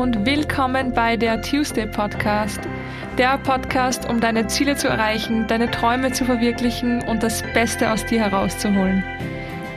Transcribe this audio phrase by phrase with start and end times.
[0.00, 2.58] und willkommen bei der Tuesday Podcast.
[3.18, 8.06] Der Podcast, um deine Ziele zu erreichen, deine Träume zu verwirklichen und das Beste aus
[8.06, 9.04] dir herauszuholen.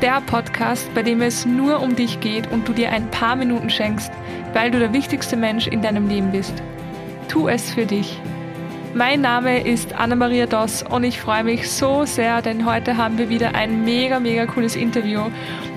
[0.02, 3.70] Der Podcast, bei dem es nur um dich geht und du dir ein paar Minuten
[3.70, 4.14] schenkst,
[4.54, 6.54] weil du der wichtigste Mensch in deinem Leben bist.
[7.28, 8.18] Tu es für dich.
[8.94, 13.28] Mein Name ist Anna-Maria Doss und ich freue mich so sehr, denn heute haben wir
[13.28, 15.24] wieder ein mega, mega cooles Interview.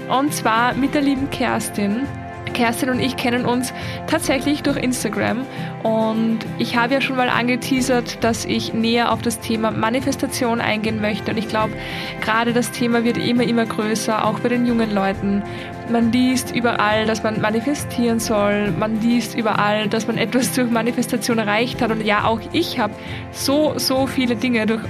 [0.08, 2.06] Und zwar mit der lieben Kerstin.
[2.56, 3.72] Kerstin und ich kennen uns
[4.06, 5.46] tatsächlich durch Instagram.
[5.82, 11.00] Und ich habe ja schon mal angeteasert, dass ich näher auf das Thema Manifestation eingehen
[11.00, 11.32] möchte.
[11.32, 11.74] Und ich glaube,
[12.22, 15.42] gerade das Thema wird immer, immer größer, auch bei den jungen Leuten.
[15.90, 21.38] Man liest überall, dass man manifestieren soll, man liest überall, dass man etwas durch Manifestation
[21.38, 21.90] erreicht hat.
[21.90, 22.94] Und ja, auch ich habe
[23.32, 24.82] so, so viele Dinge durch,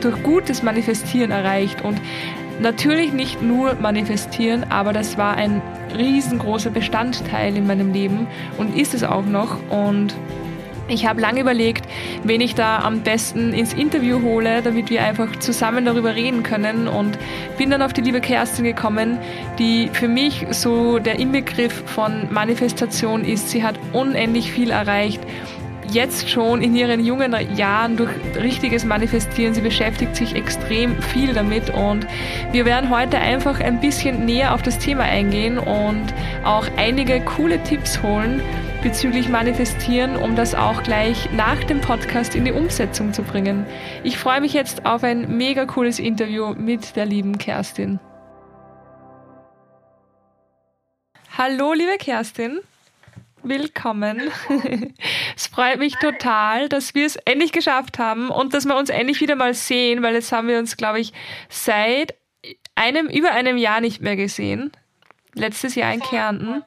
[0.00, 1.82] durch gutes Manifestieren erreicht.
[1.84, 2.00] Und
[2.60, 5.60] Natürlich nicht nur manifestieren, aber das war ein
[5.96, 8.26] riesengroßer Bestandteil in meinem Leben
[8.58, 9.58] und ist es auch noch.
[9.70, 10.14] Und
[10.86, 11.86] ich habe lange überlegt,
[12.24, 16.88] wen ich da am besten ins Interview hole, damit wir einfach zusammen darüber reden können
[16.88, 17.18] und
[17.56, 19.18] bin dann auf die liebe Kerstin gekommen,
[19.58, 23.50] die für mich so der Inbegriff von Manifestation ist.
[23.50, 25.22] Sie hat unendlich viel erreicht
[25.94, 29.54] jetzt schon in ihren jungen Jahren durch richtiges Manifestieren.
[29.54, 32.06] Sie beschäftigt sich extrem viel damit und
[32.52, 36.12] wir werden heute einfach ein bisschen näher auf das Thema eingehen und
[36.44, 38.42] auch einige coole Tipps holen
[38.82, 43.64] bezüglich Manifestieren, um das auch gleich nach dem Podcast in die Umsetzung zu bringen.
[44.02, 47.98] Ich freue mich jetzt auf ein mega cooles Interview mit der lieben Kerstin.
[51.38, 52.60] Hallo, liebe Kerstin
[53.44, 54.30] willkommen.
[55.36, 59.20] es freut mich total, dass wir es endlich geschafft haben und dass wir uns endlich
[59.20, 61.12] wieder mal sehen, weil jetzt haben wir uns, glaube ich,
[61.48, 62.14] seit
[62.74, 64.72] einem, über einem Jahr nicht mehr gesehen.
[65.34, 66.62] Letztes Jahr in Kärnten.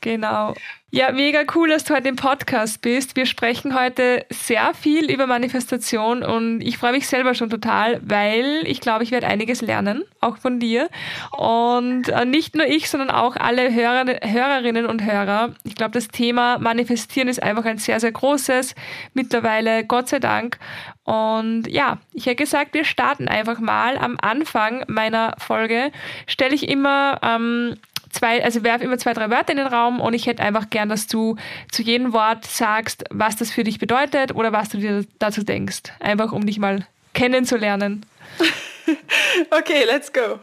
[0.00, 0.54] Genau.
[0.90, 3.14] Ja, mega cool, dass du heute im Podcast bist.
[3.14, 8.62] Wir sprechen heute sehr viel über Manifestation und ich freue mich selber schon total, weil
[8.64, 10.88] ich glaube, ich werde einiges lernen, auch von dir.
[11.36, 15.54] Und äh, nicht nur ich, sondern auch alle Hörer, Hörerinnen und Hörer.
[15.64, 18.74] Ich glaube, das Thema Manifestieren ist einfach ein sehr, sehr großes
[19.12, 20.58] mittlerweile, Gott sei Dank.
[21.04, 23.98] Und ja, ich hätte gesagt, wir starten einfach mal.
[23.98, 25.92] Am Anfang meiner Folge
[26.26, 27.76] stelle ich immer ähm,
[28.10, 30.88] zwei, also werf immer zwei, drei Wörter in den Raum und ich hätte einfach gern,
[30.88, 31.36] dass du
[31.70, 35.82] zu jedem Wort sagst, was das für dich bedeutet oder was du dir dazu denkst.
[36.00, 38.04] Einfach um dich mal kennenzulernen.
[39.50, 40.38] okay, let's go.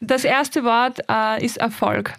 [0.00, 2.14] Das erste Wort äh, ist Erfolg.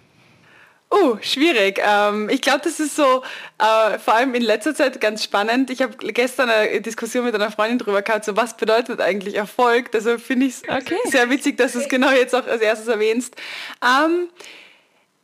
[0.92, 1.80] Oh, schwierig.
[1.84, 3.22] Ähm, ich glaube, das ist so,
[3.58, 5.70] äh, vor allem in letzter Zeit ganz spannend.
[5.70, 9.92] Ich habe gestern eine Diskussion mit einer Freundin drüber gehabt, so was bedeutet eigentlich Erfolg?
[9.92, 10.98] Deshalb finde ich es okay.
[11.04, 13.36] sehr witzig, dass du es genau jetzt auch als erstes erwähnst.
[13.84, 14.28] Ähm,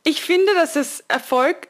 [0.05, 1.67] ich finde, dass das Erfolg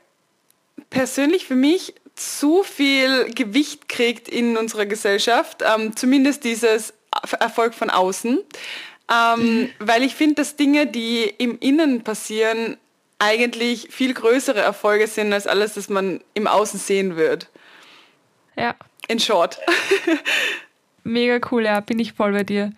[0.92, 6.94] persönlich für mich zu viel Gewicht kriegt in unserer Gesellschaft, ähm, zumindest dieses
[7.40, 8.40] Erfolg von außen.
[9.10, 9.70] Ähm, mhm.
[9.80, 12.78] Weil ich finde, dass Dinge, die im Innen passieren,
[13.20, 17.50] eigentlich viel größere Erfolge sind als alles, das man im Außen sehen wird.
[18.56, 18.76] Ja.
[19.08, 19.60] In short.
[21.04, 22.74] Mega cool, ja, bin ich voll bei dir.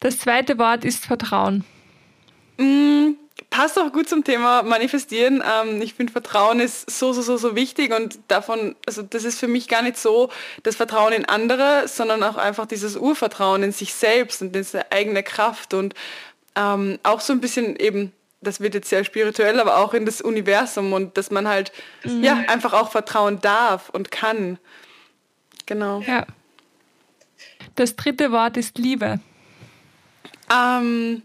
[0.00, 1.64] Das zweite Wort ist Vertrauen.
[2.58, 3.14] Mm,
[3.50, 5.42] passt auch gut zum Thema Manifestieren.
[5.42, 9.40] Ähm, ich finde, Vertrauen ist so, so, so, so wichtig und davon, also das ist
[9.40, 10.30] für mich gar nicht so
[10.62, 14.92] das Vertrauen in andere, sondern auch einfach dieses Urvertrauen in sich selbst und in seine
[14.92, 15.94] eigene Kraft und
[16.54, 18.12] ähm, auch so ein bisschen eben
[18.44, 21.72] das wird jetzt sehr spirituell, aber auch in das Universum und dass man halt
[22.04, 22.22] mhm.
[22.22, 24.58] ja einfach auch vertrauen darf und kann.
[25.66, 26.00] Genau.
[26.00, 26.26] Ja.
[27.74, 29.18] Das dritte Wort ist Liebe.
[30.52, 31.22] Ähm,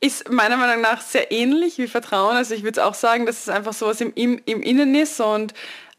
[0.00, 2.36] ist meiner Meinung nach sehr ähnlich wie Vertrauen.
[2.36, 5.54] Also ich würde auch sagen, dass es einfach sowas im, im, im Innen ist und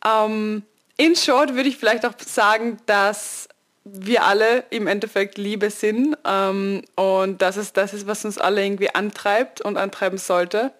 [0.05, 0.63] ähm,
[0.97, 3.47] in short würde ich vielleicht auch sagen, dass
[3.93, 8.63] wir alle im Endeffekt Liebe sind ähm, und das ist das ist, was uns alle
[8.63, 10.71] irgendwie antreibt und antreiben sollte,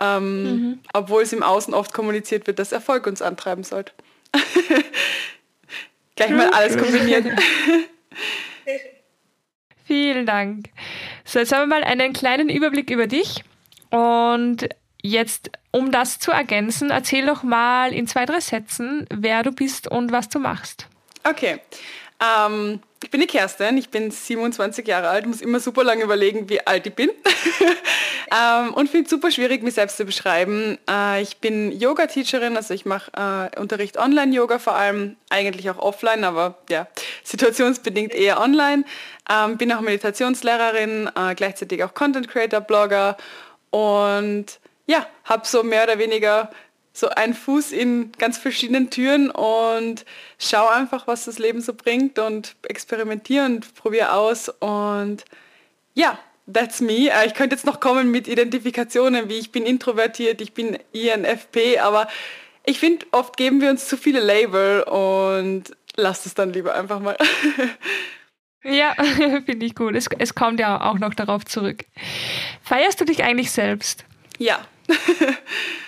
[0.00, 0.80] ähm, mhm.
[0.92, 3.92] obwohl es im Außen oft kommuniziert wird, dass Erfolg uns antreiben sollte.
[6.16, 7.26] Gleich mal alles kombiniert.
[9.84, 10.66] Vielen Dank.
[11.24, 13.44] So, jetzt haben wir mal einen kleinen Überblick über dich
[13.90, 14.68] und
[15.02, 19.86] jetzt, um das zu ergänzen, erzähl doch mal in zwei, drei Sätzen, wer du bist
[19.86, 20.88] und was du machst.
[21.24, 21.60] Okay.
[22.24, 26.48] Ähm, ich bin die Kerstin, ich bin 27 Jahre alt, muss immer super lange überlegen,
[26.48, 27.10] wie alt ich bin.
[28.32, 30.78] ähm, und finde es super schwierig, mich selbst zu beschreiben.
[30.88, 33.10] Äh, ich bin Yoga-Teacherin, also ich mache
[33.54, 36.86] äh, Unterricht Online-Yoga vor allem, eigentlich auch offline, aber ja,
[37.24, 38.84] situationsbedingt eher online.
[39.30, 43.16] Ähm, bin auch Meditationslehrerin, äh, gleichzeitig auch Content-Creator, Blogger
[43.70, 44.46] und
[44.86, 46.50] ja, habe so mehr oder weniger
[46.96, 50.04] so ein Fuß in ganz verschiedenen Türen und
[50.38, 55.24] schau einfach, was das Leben so bringt und experimentiere und probiere aus und
[55.94, 56.18] ja,
[56.50, 57.10] that's me.
[57.10, 61.80] Äh, ich könnte jetzt noch kommen mit Identifikationen, wie ich bin introvertiert, ich bin INFP,
[61.80, 62.06] aber
[62.64, 65.64] ich finde, oft geben wir uns zu viele Label und
[65.96, 67.16] lasst es dann lieber einfach mal.
[68.66, 68.94] Ja,
[69.44, 69.94] finde ich gut.
[69.94, 71.84] Es, es kommt ja auch noch darauf zurück.
[72.62, 74.06] Feierst du dich eigentlich selbst?
[74.38, 74.66] Ja.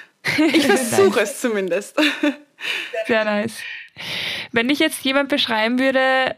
[0.52, 1.96] ich versuche es zumindest.
[3.06, 3.58] Sehr nice.
[4.52, 6.36] Wenn ich jetzt jemand beschreiben würde,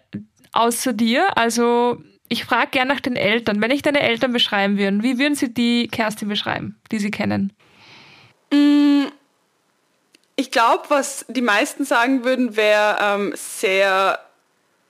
[0.52, 1.98] außer dir, also
[2.28, 3.60] ich frage gern nach den Eltern.
[3.60, 7.52] Wenn ich deine Eltern beschreiben würde, wie würden sie die Kerstin beschreiben, die sie kennen?
[8.52, 9.06] Mm,
[10.36, 14.20] ich glaube, was die meisten sagen würden, wäre ähm, sehr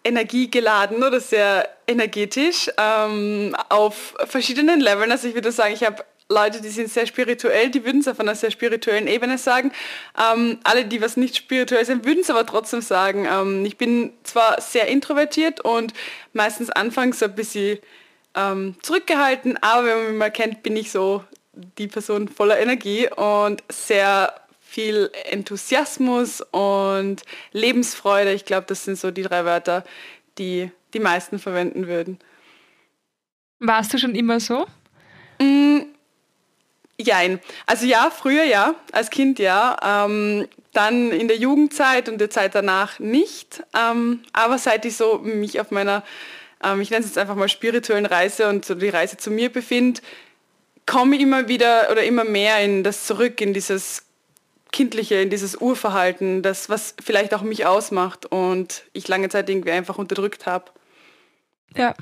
[0.05, 5.11] energiegeladen oder sehr energetisch ähm, auf verschiedenen Leveln.
[5.11, 8.21] Also ich würde sagen, ich habe Leute, die sind sehr spirituell, die würden es auf
[8.21, 9.73] einer sehr spirituellen Ebene sagen.
[10.19, 13.27] Ähm, alle, die was nicht spirituell sind, würden es aber trotzdem sagen.
[13.31, 15.95] Ähm, ich bin zwar sehr introvertiert und
[16.35, 17.79] meistens anfangs so ein bisschen
[18.35, 21.25] ähm, zurückgehalten, aber wenn man mich mal kennt, bin ich so
[21.79, 27.23] die Person voller Energie und sehr viel Enthusiasmus und
[27.53, 28.33] Lebensfreude.
[28.33, 29.83] Ich glaube, das sind so die drei Wörter,
[30.37, 32.19] die die meisten verwenden würden.
[33.61, 34.67] Warst du schon immer so?
[35.41, 35.81] Mm,
[37.01, 37.41] Jein.
[37.67, 40.05] Also ja, früher ja, als Kind ja.
[40.05, 43.63] Ähm, dann in der Jugendzeit und der Zeit danach nicht.
[43.77, 46.05] Ähm, aber seit ich so mich auf meiner,
[46.63, 49.51] ähm, ich nenne es jetzt einfach mal spirituellen Reise und so die Reise zu mir
[49.51, 50.01] befinde,
[50.87, 54.05] komme ich immer wieder oder immer mehr in das zurück, in dieses
[54.73, 59.71] kindliche, in dieses Urverhalten, das, was vielleicht auch mich ausmacht und ich lange Zeit irgendwie
[59.71, 60.67] einfach unterdrückt habe.
[61.77, 61.95] Ja.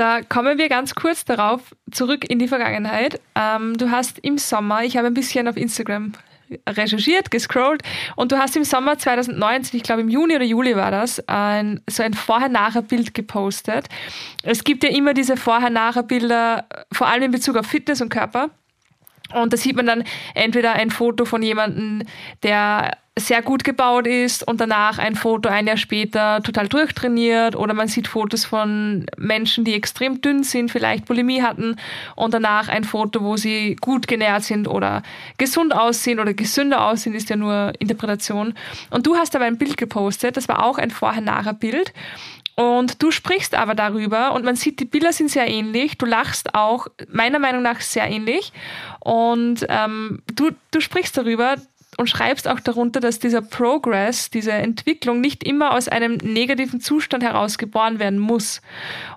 [0.00, 1.60] Da kommen wir ganz kurz darauf
[1.90, 3.20] zurück in die Vergangenheit.
[3.34, 6.12] Ähm, du hast im Sommer, ich habe ein bisschen auf Instagram
[6.66, 7.82] recherchiert, gescrollt
[8.16, 11.82] und du hast im Sommer 2019, ich glaube im Juni oder Juli war das, ein,
[11.86, 13.88] so ein Vorher-Nachher-Bild gepostet.
[14.42, 18.48] Es gibt ja immer diese Vorher-Nachher-Bilder, vor allem in Bezug auf Fitness und Körper.
[19.34, 20.04] Und da sieht man dann
[20.34, 22.02] entweder ein Foto von jemandem,
[22.42, 27.74] der sehr gut gebaut ist und danach ein Foto ein Jahr später total durchtrainiert oder
[27.74, 31.76] man sieht Fotos von Menschen, die extrem dünn sind, vielleicht Bulimie hatten
[32.16, 35.02] und danach ein Foto, wo sie gut genährt sind oder
[35.38, 38.54] gesund aussehen oder gesünder aussehen, ist ja nur Interpretation.
[38.90, 41.92] Und du hast aber ein Bild gepostet, das war auch ein Vorher-Nachher-Bild
[42.60, 45.96] und du sprichst aber darüber und man sieht, die Bilder sind sehr ähnlich.
[45.96, 48.52] Du lachst auch meiner Meinung nach sehr ähnlich.
[48.98, 51.56] Und ähm, du, du sprichst darüber
[51.96, 57.22] und schreibst auch darunter, dass dieser Progress, diese Entwicklung nicht immer aus einem negativen Zustand
[57.22, 58.60] heraus geboren werden muss.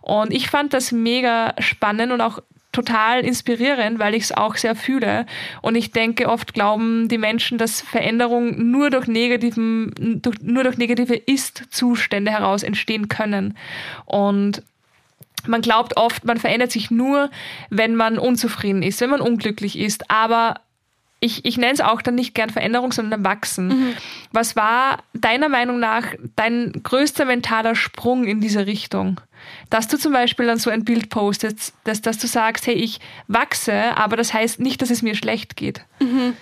[0.01, 2.39] Und ich fand das mega spannend und auch
[2.73, 5.25] total inspirierend, weil ich es auch sehr fühle.
[5.61, 10.77] Und ich denke, oft glauben die Menschen, dass Veränderung nur durch, negativen, durch, nur durch
[10.77, 13.55] negative Ist-Zustände heraus entstehen können.
[14.05, 14.63] Und
[15.47, 17.29] man glaubt oft, man verändert sich nur,
[17.69, 20.09] wenn man unzufrieden ist, wenn man unglücklich ist.
[20.09, 20.55] Aber
[21.19, 23.67] ich, ich nenne es auch dann nicht gern Veränderung, sondern Wachsen.
[23.67, 23.93] Mhm.
[24.31, 29.21] Was war deiner Meinung nach dein größter mentaler Sprung in diese Richtung?
[29.69, 32.99] Dass du zum Beispiel dann so ein Bild postest, dass, dass du sagst, hey, ich
[33.27, 35.81] wachse, aber das heißt nicht, dass es mir schlecht geht.
[35.99, 36.35] Mhm.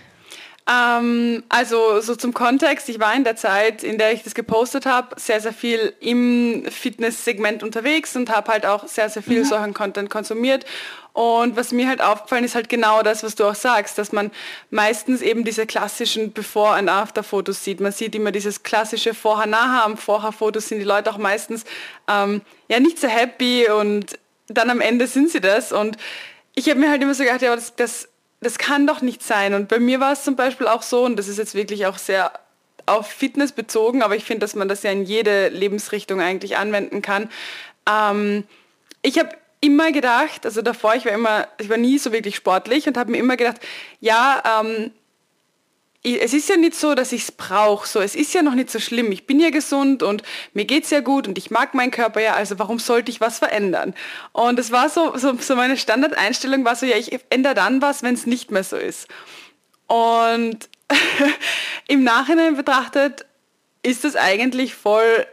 [0.71, 4.85] Ähm, also so zum Kontext, ich war in der Zeit, in der ich das gepostet
[4.85, 9.45] habe, sehr, sehr viel im Fitness-Segment unterwegs und habe halt auch sehr, sehr viel mhm.
[9.45, 10.65] solchen Content konsumiert.
[11.13, 14.31] Und was mir halt aufgefallen ist, halt genau das, was du auch sagst, dass man
[14.69, 17.81] meistens eben diese klassischen Before- und After-Fotos sieht.
[17.81, 19.83] Man sieht immer dieses klassische Vorher-Nachher.
[19.83, 21.65] Am Vorher-Fotos sind die Leute auch meistens
[22.07, 25.73] ähm, ja nicht so happy und dann am Ende sind sie das.
[25.73, 25.97] Und
[26.55, 28.07] ich habe mir halt immer so gedacht, ja, das, das
[28.41, 29.53] das kann doch nicht sein.
[29.53, 31.97] Und bei mir war es zum Beispiel auch so, und das ist jetzt wirklich auch
[31.97, 32.33] sehr
[32.87, 37.01] auf Fitness bezogen, aber ich finde, dass man das ja in jede Lebensrichtung eigentlich anwenden
[37.01, 37.29] kann.
[37.87, 38.43] Ähm,
[39.03, 39.29] ich habe
[39.61, 43.11] immer gedacht, also davor, ich war immer, ich war nie so wirklich sportlich und habe
[43.11, 43.61] mir immer gedacht,
[43.99, 44.91] ja, ähm,
[46.03, 47.87] es ist ja nicht so, dass ich es brauche.
[47.87, 49.11] So, es ist ja noch nicht so schlimm.
[49.11, 52.21] Ich bin ja gesund und mir geht es ja gut und ich mag meinen Körper
[52.21, 53.93] ja, also warum sollte ich was verändern?
[54.31, 58.01] Und es war so, so, so meine Standardeinstellung war so, ja, ich ändere dann was,
[58.01, 59.07] wenn es nicht mehr so ist.
[59.85, 60.69] Und
[61.87, 63.25] im Nachhinein betrachtet
[63.83, 65.27] ist es eigentlich voll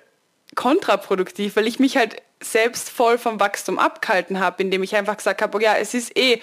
[0.54, 5.40] kontraproduktiv, weil ich mich halt selbst voll vom Wachstum abgehalten habe, indem ich einfach gesagt
[5.40, 6.42] habe, oh ja, es ist eh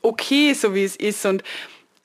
[0.00, 1.26] okay, so wie es ist.
[1.26, 1.42] Und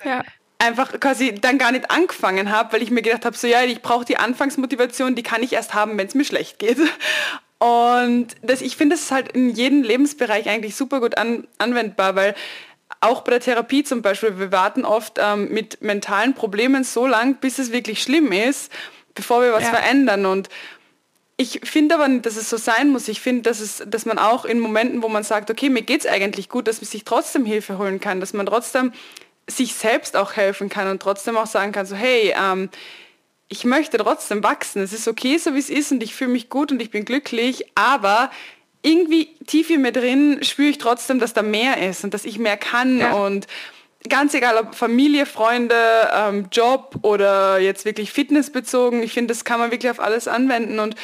[0.03, 0.23] ja
[0.59, 3.81] einfach quasi dann gar nicht angefangen habe, weil ich mir gedacht habe, so ja, ich
[3.81, 6.77] brauche die Anfangsmotivation, die kann ich erst haben, wenn es mir schlecht geht.
[7.59, 12.15] Und das, ich finde, das ist halt in jedem Lebensbereich eigentlich super gut an, anwendbar,
[12.15, 12.35] weil
[13.01, 17.35] auch bei der Therapie zum Beispiel, wir warten oft ähm, mit mentalen Problemen so lang,
[17.35, 18.71] bis es wirklich schlimm ist,
[19.13, 19.69] bevor wir was ja.
[19.69, 20.25] verändern.
[20.25, 20.49] Und
[21.37, 23.07] ich finde aber nicht, dass es so sein muss.
[23.07, 26.01] Ich finde, dass, es, dass man auch in Momenten, wo man sagt, okay, mir geht
[26.01, 28.91] es eigentlich gut, dass man sich trotzdem Hilfe holen kann, dass man trotzdem
[29.49, 32.69] sich selbst auch helfen kann und trotzdem auch sagen kann, so hey, ähm,
[33.49, 34.81] ich möchte trotzdem wachsen.
[34.81, 37.03] Es ist okay, so wie es ist und ich fühle mich gut und ich bin
[37.03, 38.29] glücklich, aber
[38.81, 42.39] irgendwie tief in mir drin spüre ich trotzdem, dass da mehr ist und dass ich
[42.39, 43.13] mehr kann ja.
[43.13, 43.47] und
[44.07, 45.75] ganz egal ob Familie, Freunde,
[46.15, 50.79] ähm, Job oder jetzt wirklich fitnessbezogen, ich finde, das kann man wirklich auf alles anwenden
[50.79, 50.95] und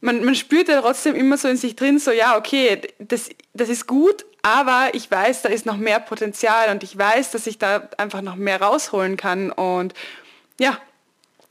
[0.00, 3.70] man, man spürt ja trotzdem immer so in sich drin, so ja, okay, das, das
[3.70, 7.58] ist gut, aber ich weiß, da ist noch mehr Potenzial und ich weiß, dass ich
[7.58, 9.94] da einfach noch mehr rausholen kann und
[10.60, 10.78] ja,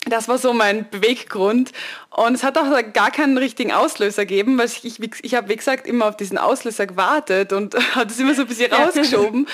[0.06, 1.72] das war so mein Beweggrund.
[2.10, 5.56] Und es hat auch gar keinen richtigen Auslöser gegeben, weil ich, ich, ich habe, wie
[5.56, 9.48] gesagt, immer auf diesen Auslöser gewartet und habe das immer so ein bisschen rausgeschoben.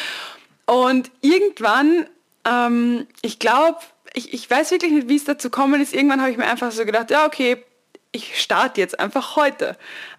[0.65, 2.07] Und irgendwann,
[2.45, 3.77] ähm, ich glaube,
[4.13, 5.93] ich, ich weiß wirklich nicht, wie es dazu kommen ist.
[5.93, 7.63] Irgendwann habe ich mir einfach so gedacht, ja, okay,
[8.11, 9.77] ich starte jetzt einfach heute.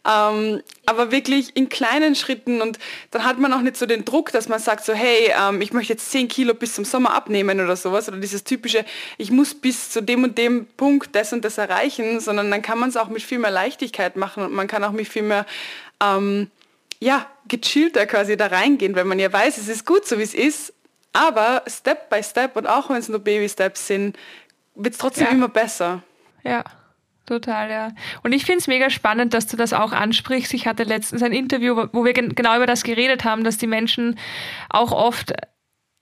[0.08, 2.78] Ähm, aber wirklich in kleinen Schritten und
[3.10, 5.72] dann hat man auch nicht so den Druck, dass man sagt so, hey, ähm, ich
[5.72, 8.84] möchte jetzt 10 Kilo bis zum Sommer abnehmen oder sowas oder dieses typische,
[9.18, 12.78] ich muss bis zu dem und dem Punkt das und das erreichen, sondern dann kann
[12.78, 15.44] man es auch mit viel mehr Leichtigkeit machen und man kann auch mit viel mehr
[16.00, 16.48] ähm,
[17.00, 20.34] ja, gechillter quasi da reingehen, weil man ja weiß, es ist gut so, wie es
[20.34, 20.72] ist,
[21.12, 24.16] aber Step by Step und auch wenn es nur Baby-Steps sind,
[24.76, 25.32] wird es trotzdem ja.
[25.32, 26.02] immer besser.
[26.44, 26.64] Ja,
[27.30, 27.92] total, ja.
[28.22, 30.52] Und ich finde es mega spannend, dass du das auch ansprichst.
[30.54, 34.18] Ich hatte letztens ein Interview, wo wir genau über das geredet haben, dass die Menschen
[34.68, 35.32] auch oft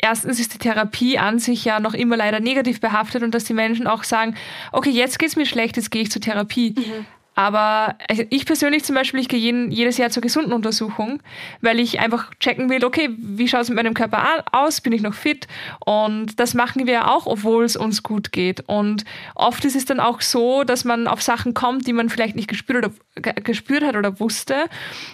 [0.00, 3.54] erstens ist die Therapie an sich ja noch immer leider negativ behaftet und dass die
[3.54, 4.36] Menschen auch sagen,
[4.72, 6.74] okay, jetzt geht es mir schlecht, jetzt gehe ich zur Therapie.
[6.76, 7.06] Mhm.
[7.38, 11.22] Aber also ich persönlich zum Beispiel, ich gehe jeden, jedes Jahr zur gesunden Untersuchung,
[11.60, 15.02] weil ich einfach checken will, okay, wie schaut es mit meinem Körper aus, bin ich
[15.02, 15.46] noch fit?
[15.86, 18.64] Und das machen wir auch, obwohl es uns gut geht.
[18.66, 19.04] Und
[19.36, 22.48] oft ist es dann auch so, dass man auf Sachen kommt, die man vielleicht nicht
[22.48, 24.64] gespürt, oder, gespürt hat oder wusste,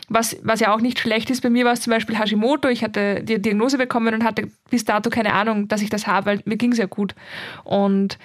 [0.09, 1.43] was, was ja auch nicht schlecht ist.
[1.43, 2.69] Bei mir war es zum Beispiel Hashimoto.
[2.69, 6.25] Ich hatte die Diagnose bekommen und hatte bis dato keine Ahnung, dass ich das habe,
[6.25, 7.15] weil mir ging es ja gut.
[7.65, 8.17] Und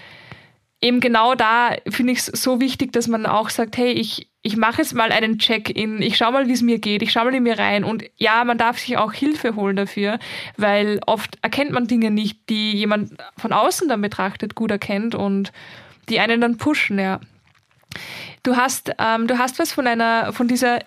[0.81, 4.55] eben genau da finde ich es so wichtig, dass man auch sagt, hey, ich, ich
[4.55, 7.35] mache jetzt mal einen Check-in, ich schaue mal, wie es mir geht, ich schaue mal
[7.35, 7.83] in mir rein.
[7.83, 10.19] Und ja, man darf sich auch Hilfe holen dafür,
[10.57, 15.51] weil oft erkennt man Dinge nicht, die jemand von außen dann betrachtet gut erkennt und
[16.07, 17.19] die einen dann pushen, ja.
[18.43, 20.79] Du hast, ähm, du hast was von einer, von dieser,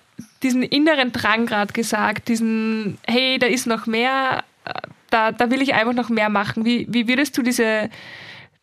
[0.43, 4.73] diesen inneren Drang gerade gesagt, diesen, hey, da ist noch mehr, äh,
[5.11, 6.65] da, da will ich einfach noch mehr machen.
[6.65, 7.91] Wie, wie würdest du diese,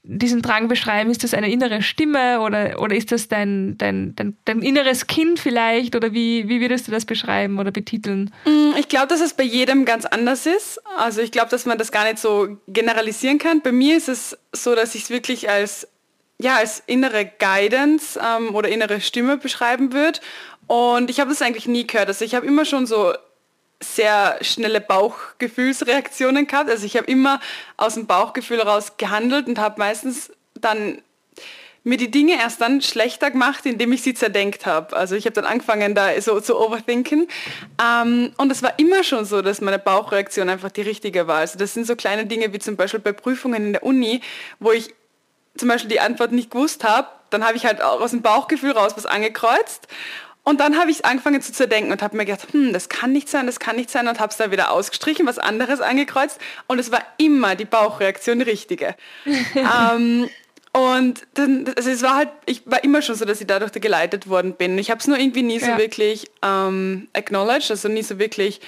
[0.04, 1.12] diesen Drang beschreiben?
[1.12, 5.40] Ist das eine innere Stimme oder, oder ist das dein, dein, dein, dein inneres Kind
[5.40, 5.96] vielleicht?
[5.96, 8.34] Oder wie, wie würdest du das beschreiben oder betiteln?
[8.46, 10.80] Mm, ich glaube, dass es bei jedem ganz anders ist.
[10.98, 13.62] Also ich glaube, dass man das gar nicht so generalisieren kann.
[13.62, 15.88] Bei mir ist es so, dass ich es wirklich als,
[16.40, 20.20] ja, als innere Guidance ähm, oder innere Stimme beschreiben würde.
[20.68, 22.08] Und ich habe das eigentlich nie gehört.
[22.08, 23.14] Also ich habe immer schon so
[23.82, 26.70] sehr schnelle Bauchgefühlsreaktionen gehabt.
[26.70, 27.40] Also ich habe immer
[27.78, 31.02] aus dem Bauchgefühl raus gehandelt und habe meistens dann
[31.84, 34.96] mir die Dinge erst dann schlechter gemacht, indem ich sie zerdenkt habe.
[34.96, 37.28] Also ich habe dann angefangen, da so zu overthinken.
[37.82, 41.38] Ähm, und es war immer schon so, dass meine Bauchreaktion einfach die richtige war.
[41.38, 44.22] Also das sind so kleine Dinge wie zum Beispiel bei Prüfungen in der Uni,
[44.60, 44.94] wo ich
[45.56, 47.08] zum Beispiel die Antwort nicht gewusst habe.
[47.30, 49.88] Dann habe ich halt auch aus dem Bauchgefühl raus was angekreuzt.
[50.44, 53.30] Und dann habe ich angefangen zu zerdenken und habe mir gedacht, hm, das kann nicht
[53.30, 56.80] sein, das kann nicht sein und habe es dann wieder ausgestrichen, was anderes angekreuzt und
[56.80, 58.96] es war immer die Bauchreaktion die richtige.
[59.56, 60.30] ähm,
[60.72, 64.30] und dann, also es war halt, ich war immer schon so, dass ich dadurch geleitet
[64.30, 64.78] worden bin.
[64.78, 65.78] Ich habe es nur irgendwie nie so ja.
[65.78, 68.62] wirklich ähm, acknowledged, also nie so wirklich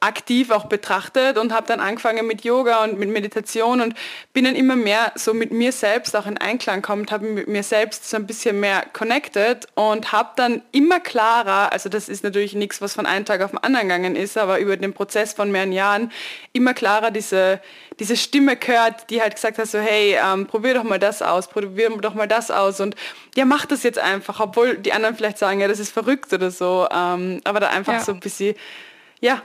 [0.00, 3.94] aktiv auch betrachtet und habe dann angefangen mit Yoga und mit Meditation und
[4.32, 7.62] bin dann immer mehr so mit mir selbst auch in Einklang kommt, habe mit mir
[7.62, 12.54] selbst so ein bisschen mehr connected und habe dann immer klarer, also das ist natürlich
[12.54, 15.52] nichts, was von einem Tag auf den anderen gegangen ist, aber über den Prozess von
[15.52, 16.10] mehreren Jahren
[16.54, 17.60] immer klarer diese,
[17.98, 21.46] diese Stimme gehört, die halt gesagt hat so, hey, ähm, probier doch mal das aus,
[21.48, 22.94] probier doch mal das aus und
[23.36, 26.50] ja, mach das jetzt einfach, obwohl die anderen vielleicht sagen, ja, das ist verrückt oder
[26.50, 28.00] so, ähm, aber da einfach ja.
[28.00, 28.54] so ein bisschen,
[29.20, 29.42] ja,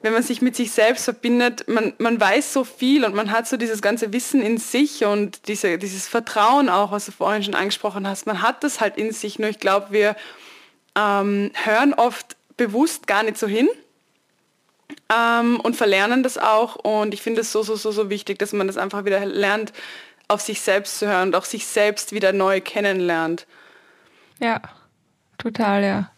[0.00, 3.48] wenn man sich mit sich selbst verbindet, man, man weiß so viel und man hat
[3.48, 7.54] so dieses ganze Wissen in sich und diese, dieses Vertrauen auch, was du vorhin schon
[7.54, 9.38] angesprochen hast, man hat das halt in sich.
[9.38, 10.14] Nur ich glaube, wir
[10.94, 13.68] ähm, hören oft bewusst gar nicht so hin
[15.12, 16.76] ähm, und verlernen das auch.
[16.76, 19.72] Und ich finde es so, so, so, so wichtig, dass man das einfach wieder lernt,
[20.28, 23.46] auf sich selbst zu hören und auch sich selbst wieder neu kennenlernt.
[24.38, 24.60] Ja,
[25.38, 26.10] total, ja.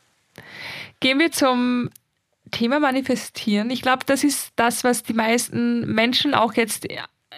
[0.99, 1.91] Gehen wir zum
[2.50, 3.71] Thema Manifestieren.
[3.71, 6.87] Ich glaube, das ist das, was die meisten Menschen auch jetzt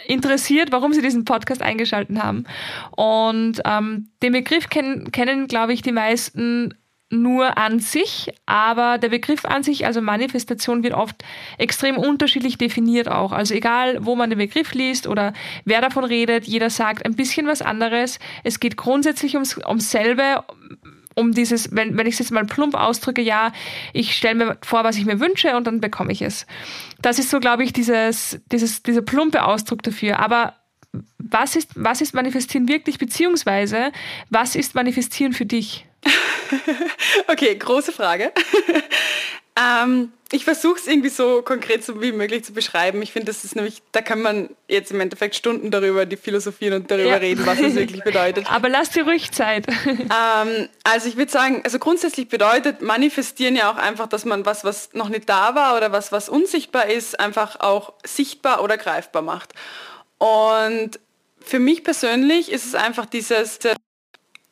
[0.06, 2.44] interessiert, warum sie diesen Podcast eingeschaltet haben.
[2.92, 6.74] Und ähm, den Begriff kennen, kennen glaube ich, die meisten
[7.12, 11.22] nur an sich, aber der Begriff an sich, also Manifestation, wird oft
[11.58, 13.32] extrem unterschiedlich definiert auch.
[13.32, 15.34] Also egal, wo man den Begriff liest oder
[15.66, 18.18] wer davon redet, jeder sagt ein bisschen was anderes.
[18.44, 20.42] Es geht grundsätzlich ums, ums selbe,
[21.14, 23.52] um dieses, wenn, wenn ich es jetzt mal plump ausdrücke, ja,
[23.92, 26.46] ich stelle mir vor, was ich mir wünsche und dann bekomme ich es.
[27.00, 30.18] Das ist so, glaube ich, dieses, dieses, dieser plumpe Ausdruck dafür.
[30.18, 30.54] Aber
[31.18, 33.92] was ist, was ist Manifestieren wirklich, beziehungsweise
[34.30, 35.86] was ist Manifestieren für dich?
[37.28, 38.32] okay, große Frage.
[39.56, 43.02] Ähm, ich versuche es irgendwie so konkret so wie möglich zu beschreiben.
[43.02, 46.80] Ich finde, das ist nämlich, da kann man jetzt im Endeffekt Stunden darüber die philosophieren
[46.80, 47.16] und darüber ja.
[47.16, 48.50] reden, was es wirklich bedeutet.
[48.50, 49.66] Aber lass dir ruhig Zeit.
[49.86, 54.64] ähm, also ich würde sagen, also grundsätzlich bedeutet manifestieren ja auch einfach, dass man was,
[54.64, 59.20] was noch nicht da war oder was, was unsichtbar ist, einfach auch sichtbar oder greifbar
[59.20, 59.52] macht.
[60.16, 60.98] Und
[61.40, 63.58] für mich persönlich ist es einfach dieses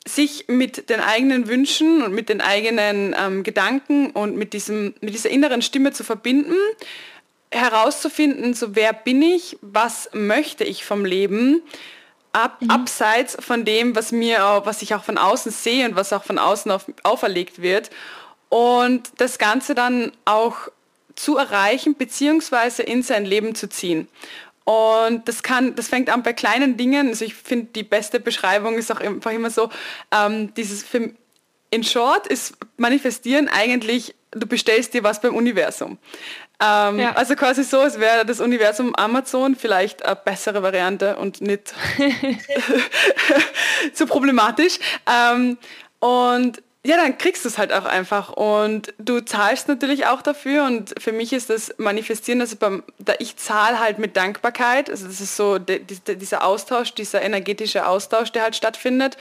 [0.07, 5.15] sich mit den eigenen Wünschen und mit den eigenen ähm, Gedanken und mit, diesem, mit
[5.15, 6.57] dieser inneren Stimme zu verbinden,
[7.53, 11.63] herauszufinden, so wer bin ich, was möchte ich vom Leben,
[12.33, 12.71] ab, mhm.
[12.71, 16.39] abseits von dem, was mir, was ich auch von außen sehe und was auch von
[16.39, 17.91] außen auf, auferlegt wird.
[18.49, 20.69] Und das Ganze dann auch
[21.15, 24.09] zu erreichen, beziehungsweise in sein Leben zu ziehen.
[24.71, 27.09] Und das kann, das fängt an bei kleinen Dingen.
[27.09, 29.69] Also ich finde, die beste Beschreibung ist auch einfach immer so,
[30.13, 31.11] ähm, dieses für,
[31.71, 35.99] in short ist manifestieren eigentlich, du bestellst dir was beim Universum.
[36.63, 37.17] Ähm, ja.
[37.17, 41.75] Also quasi so, es wäre das Universum Amazon vielleicht eine bessere Variante und nicht
[43.93, 44.79] zu problematisch.
[45.05, 45.59] Ähm,
[45.99, 48.31] und ja, dann kriegst du es halt auch einfach.
[48.31, 50.65] Und du zahlst natürlich auch dafür.
[50.65, 55.07] Und für mich ist das Manifestieren, also beim, da ich zahle halt mit Dankbarkeit, also
[55.07, 59.19] das ist so de, de, dieser Austausch, dieser energetische Austausch, der halt stattfindet.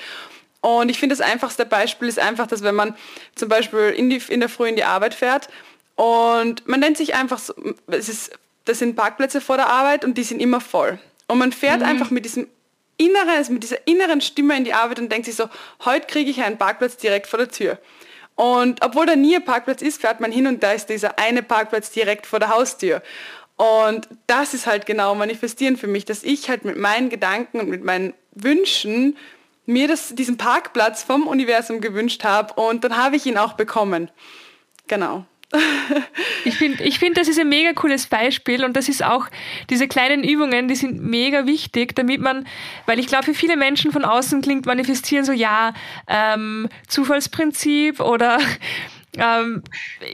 [0.62, 2.96] Und ich finde das einfachste Beispiel ist einfach, dass wenn man
[3.36, 5.50] zum Beispiel in, die, in der Früh in die Arbeit fährt
[5.96, 7.54] und man nennt sich einfach so,
[7.88, 8.32] es ist,
[8.66, 11.00] das sind Parkplätze vor der Arbeit und die sind immer voll.
[11.28, 11.86] Und man fährt mhm.
[11.86, 12.48] einfach mit diesem
[13.00, 15.50] inneres, mit dieser inneren Stimme in die Arbeit und denkt sich so,
[15.86, 17.80] heute kriege ich einen Parkplatz direkt vor der Tür.
[18.36, 21.44] Und obwohl da nie ein Parkplatz ist, fährt man hin und da ist dieser eine
[21.44, 23.02] Parkplatz direkt vor der Haustür.
[23.58, 27.70] Und das ist halt genau manifestieren für mich, dass ich halt mit meinen Gedanken und
[27.70, 29.18] mit meinen Wünschen
[29.66, 34.10] mir das, diesen Parkplatz vom Universum gewünscht habe und dann habe ich ihn auch bekommen.
[34.88, 35.26] Genau.
[36.46, 39.28] Ich finde, ich find, das ist ein mega cooles Beispiel und das ist auch,
[39.70, 42.46] diese kleinen Übungen, die sind mega wichtig, damit man,
[42.86, 45.74] weil ich glaube, für viele Menschen von außen klingt manifestieren so, ja,
[46.08, 48.38] ähm, Zufallsprinzip oder
[49.18, 49.64] ähm,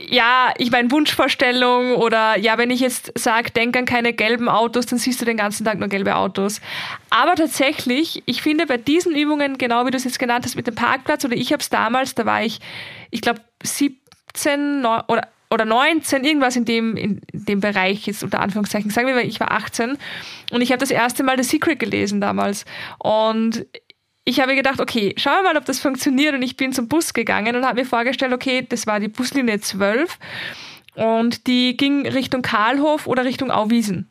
[0.08, 4.86] ja, ich meine Wunschvorstellung oder ja, wenn ich jetzt sage, denk an keine gelben Autos,
[4.86, 6.62] dann siehst du den ganzen Tag nur gelbe Autos.
[7.10, 10.66] Aber tatsächlich, ich finde bei diesen Übungen, genau wie du es jetzt genannt hast mit
[10.66, 12.60] dem Parkplatz, oder ich habe es damals, da war ich,
[13.10, 14.00] ich glaube, sieb
[14.36, 18.90] 18 oder, oder 19, irgendwas in dem, in dem Bereich jetzt unter Anführungszeichen.
[18.90, 19.96] Sagen wir mal, ich war 18
[20.52, 22.64] und ich habe das erste Mal The Secret gelesen damals.
[22.98, 23.66] Und
[24.24, 26.34] ich habe gedacht, okay, schauen wir mal, ob das funktioniert.
[26.34, 29.60] Und ich bin zum Bus gegangen und habe mir vorgestellt, okay, das war die Buslinie
[29.60, 30.18] 12
[30.96, 34.10] und die ging Richtung Karlhof oder Richtung Auwiesen.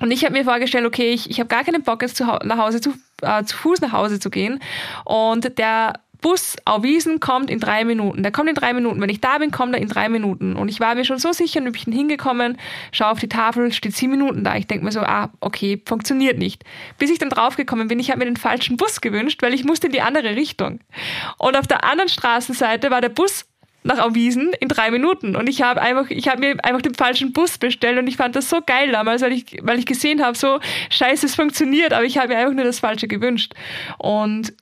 [0.00, 2.58] Und ich habe mir vorgestellt, okay, ich, ich habe gar keinen Bock jetzt zu, nach
[2.58, 4.60] Hause zu, äh, zu Fuß nach Hause zu gehen.
[5.04, 8.22] Und der Bus auf Wiesen kommt in drei Minuten.
[8.22, 9.00] Der kommt in drei Minuten.
[9.00, 10.56] Wenn ich da bin, kommt er in drei Minuten.
[10.56, 12.56] Und ich war mir schon so sicher und bin hingekommen,
[12.92, 14.56] schaue auf die Tafel, steht sieben Minuten da.
[14.56, 16.64] Ich denke mir so, ah, okay, funktioniert nicht.
[16.98, 19.88] Bis ich dann draufgekommen bin, ich habe mir den falschen Bus gewünscht, weil ich musste
[19.88, 20.80] in die andere Richtung.
[21.36, 23.44] Und auf der anderen Straßenseite war der Bus
[23.84, 25.36] nach Auwiesen in drei Minuten.
[25.36, 28.36] Und ich habe einfach, ich habe mir einfach den falschen Bus bestellt und ich fand
[28.36, 32.04] das so geil damals, weil ich, weil ich gesehen habe, so scheiße, es funktioniert, aber
[32.04, 33.54] ich habe mir einfach nur das Falsche gewünscht.
[33.98, 34.52] Und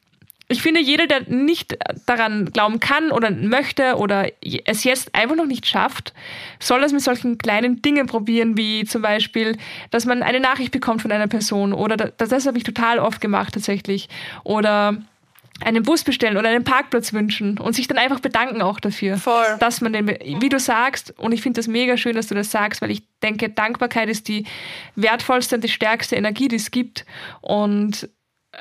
[0.51, 4.27] ich finde, jeder, der nicht daran glauben kann oder möchte oder
[4.65, 6.13] es jetzt einfach noch nicht schafft,
[6.59, 9.57] soll das mit solchen kleinen Dingen probieren, wie zum Beispiel,
[9.93, 13.21] dass man eine Nachricht bekommt von einer Person oder das, das habe ich total oft
[13.21, 14.09] gemacht tatsächlich.
[14.43, 15.01] Oder
[15.61, 19.57] einen Bus bestellen oder einen Parkplatz wünschen und sich dann einfach bedanken auch dafür, Voll.
[19.61, 22.51] dass man den, wie du sagst, und ich finde das mega schön, dass du das
[22.51, 24.47] sagst, weil ich denke, Dankbarkeit ist die
[24.97, 27.05] wertvollste und die stärkste Energie, die es gibt
[27.41, 28.09] und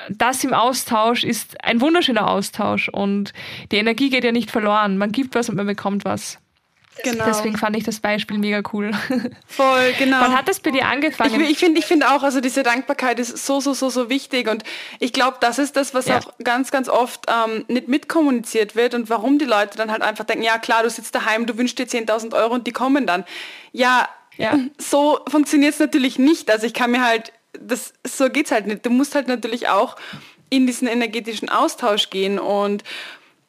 [0.08, 3.32] das im Austausch ist ein wunderschöner Austausch und
[3.72, 4.98] die Energie geht ja nicht verloren.
[4.98, 6.38] Man gibt was und man bekommt was.
[7.02, 7.24] Genau.
[7.24, 8.90] Deswegen fand ich das Beispiel mega cool.
[9.46, 10.20] Voll, genau.
[10.20, 11.40] Wann hat das bei dir angefangen?
[11.40, 14.48] Ich, ich finde ich find auch, also diese Dankbarkeit ist so, so, so, so wichtig.
[14.48, 14.64] Und
[14.98, 16.18] ich glaube, das ist das, was ja.
[16.18, 20.24] auch ganz, ganz oft ähm, nicht mitkommuniziert wird und warum die Leute dann halt einfach
[20.24, 23.24] denken, ja klar, du sitzt daheim, du wünschst dir 10.000 Euro und die kommen dann.
[23.72, 24.58] Ja, ja.
[24.78, 26.50] so funktioniert es natürlich nicht.
[26.50, 28.84] Also ich kann mir halt, das, so geht es halt nicht.
[28.84, 29.96] Du musst halt natürlich auch
[30.50, 32.82] in diesen energetischen Austausch gehen und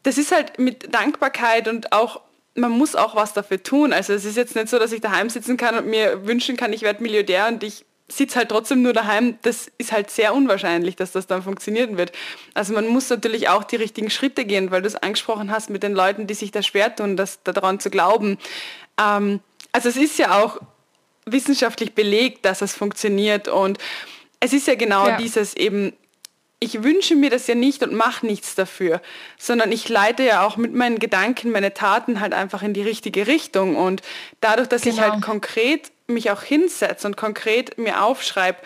[0.03, 2.21] das ist halt mit Dankbarkeit und auch
[2.55, 3.93] man muss auch was dafür tun.
[3.93, 6.73] Also es ist jetzt nicht so, dass ich daheim sitzen kann und mir wünschen kann,
[6.73, 9.37] ich werde Milliardär und ich sitze halt trotzdem nur daheim.
[9.41, 12.11] Das ist halt sehr unwahrscheinlich, dass das dann funktionieren wird.
[12.53, 15.83] Also man muss natürlich auch die richtigen Schritte gehen, weil du es angesprochen hast mit
[15.83, 18.37] den Leuten, die sich da schwer tun, das, daran zu glauben.
[18.99, 19.39] Ähm,
[19.71, 20.59] also es ist ja auch
[21.25, 23.77] wissenschaftlich belegt, dass es funktioniert und
[24.41, 25.17] es ist ja genau ja.
[25.17, 25.93] dieses eben,
[26.59, 29.01] ich wünsche mir das ja nicht und mache nichts dafür,
[29.37, 33.27] sondern ich leite ja auch mit meinen Gedanken meine Taten halt einfach in die richtige
[33.27, 33.75] Richtung.
[33.75, 34.01] Und
[34.41, 34.95] dadurch, dass genau.
[34.95, 35.25] ich halt genau.
[35.25, 38.57] konkret mich auch hinsetze und konkret mir aufschreibe,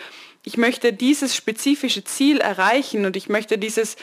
[0.42, 3.96] ich möchte dieses spezifische Ziel erreichen und ich möchte dieses,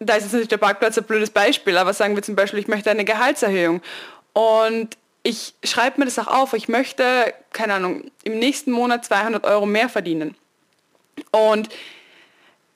[0.00, 2.68] da ist jetzt natürlich der Parkplatz ein blödes Beispiel, aber sagen wir zum Beispiel, ich
[2.68, 3.82] möchte eine Gehaltserhöhung.
[4.32, 9.44] Und ich schreibe mir das auch auf, ich möchte, keine Ahnung, im nächsten Monat 200
[9.44, 10.36] Euro mehr verdienen.
[11.32, 11.70] Und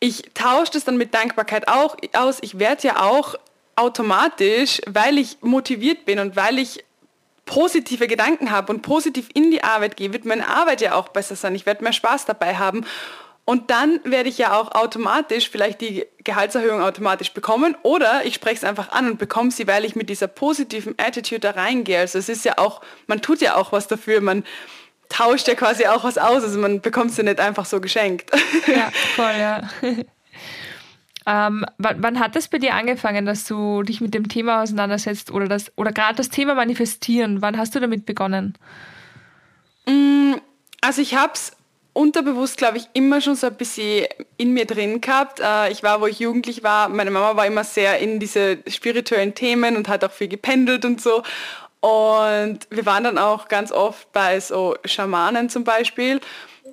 [0.01, 2.39] ich tausche das dann mit Dankbarkeit auch aus.
[2.41, 3.35] Ich werde ja auch
[3.77, 6.85] automatisch, weil ich motiviert bin und weil ich
[7.45, 11.37] positive Gedanken habe und positiv in die Arbeit gehe, wird meine Arbeit ja auch besser
[11.37, 11.55] sein.
[11.55, 12.85] Ich werde mehr Spaß dabei haben.
[13.49, 18.57] Und dann werde ich ja auch automatisch vielleicht die Gehaltserhöhung automatisch bekommen oder ich spreche
[18.57, 22.01] es einfach an und bekomme sie, weil ich mit dieser positiven Attitude da reingehe.
[22.01, 24.45] Also es ist ja auch, man tut ja auch was dafür, man
[25.09, 26.43] tauscht ja quasi auch was aus.
[26.43, 28.31] Also man bekommt sie nicht einfach so geschenkt.
[28.67, 29.63] Ja, voll, ja.
[31.27, 35.31] Ähm, wann, wann, hat das bei dir angefangen, dass du dich mit dem Thema auseinandersetzt
[35.31, 37.43] oder das oder gerade das Thema manifestieren?
[37.43, 38.57] Wann hast du damit begonnen?
[39.85, 40.37] Mm,
[40.81, 41.53] also ich habe es
[41.99, 44.07] unterbewusst, glaube ich, immer schon so ein bisschen
[44.37, 45.41] in mir drin gehabt.
[45.41, 49.35] Äh, ich war, wo ich jugendlich war, meine Mama war immer sehr in diese spirituellen
[49.35, 51.25] Themen und hat auch viel gependelt und so.
[51.81, 56.21] Und wir waren dann auch ganz oft bei so Schamanen zum Beispiel.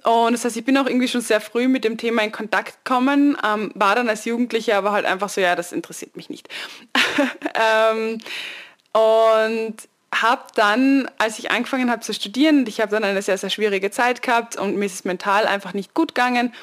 [0.04, 2.86] Und das heißt, ich bin auch irgendwie schon sehr früh mit dem Thema in Kontakt
[2.86, 6.50] gekommen, ähm, war dann als Jugendliche aber halt einfach so, ja, das interessiert mich nicht.
[7.56, 8.20] ähm,
[8.94, 9.78] und
[10.14, 13.92] habe dann, als ich angefangen habe zu studieren, ich habe dann eine sehr, sehr schwierige
[13.92, 16.54] Zeit gehabt und mir ist es mental einfach nicht gut gegangen,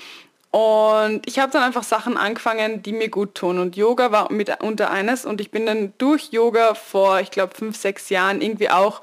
[0.52, 3.58] und ich habe dann einfach Sachen angefangen, die mir gut tun.
[3.58, 5.24] Und Yoga war mit unter eines.
[5.24, 9.00] Und ich bin dann durch Yoga vor, ich glaube, fünf, sechs Jahren irgendwie auch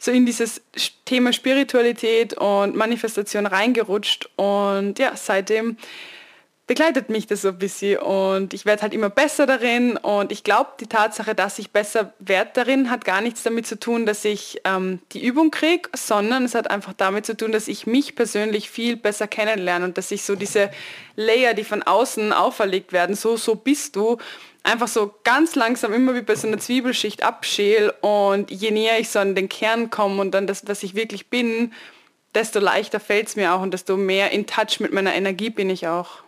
[0.00, 0.60] so in dieses
[1.04, 4.28] Thema Spiritualität und Manifestation reingerutscht.
[4.34, 5.76] Und ja, seitdem
[6.68, 10.44] begleitet mich das so ein bisschen und ich werde halt immer besser darin und ich
[10.44, 14.24] glaube, die Tatsache, dass ich besser werde darin, hat gar nichts damit zu tun, dass
[14.26, 18.14] ich ähm, die Übung kriege, sondern es hat einfach damit zu tun, dass ich mich
[18.14, 20.70] persönlich viel besser kennenlerne und dass ich so diese
[21.16, 24.18] Layer, die von außen auferlegt werden, so, so bist du,
[24.62, 29.08] einfach so ganz langsam immer wie bei so einer Zwiebelschicht abschäl und je näher ich
[29.08, 31.72] so an den Kern komme und dann das, was ich wirklich bin,
[32.34, 35.70] desto leichter fällt es mir auch und desto mehr in Touch mit meiner Energie bin
[35.70, 36.27] ich auch.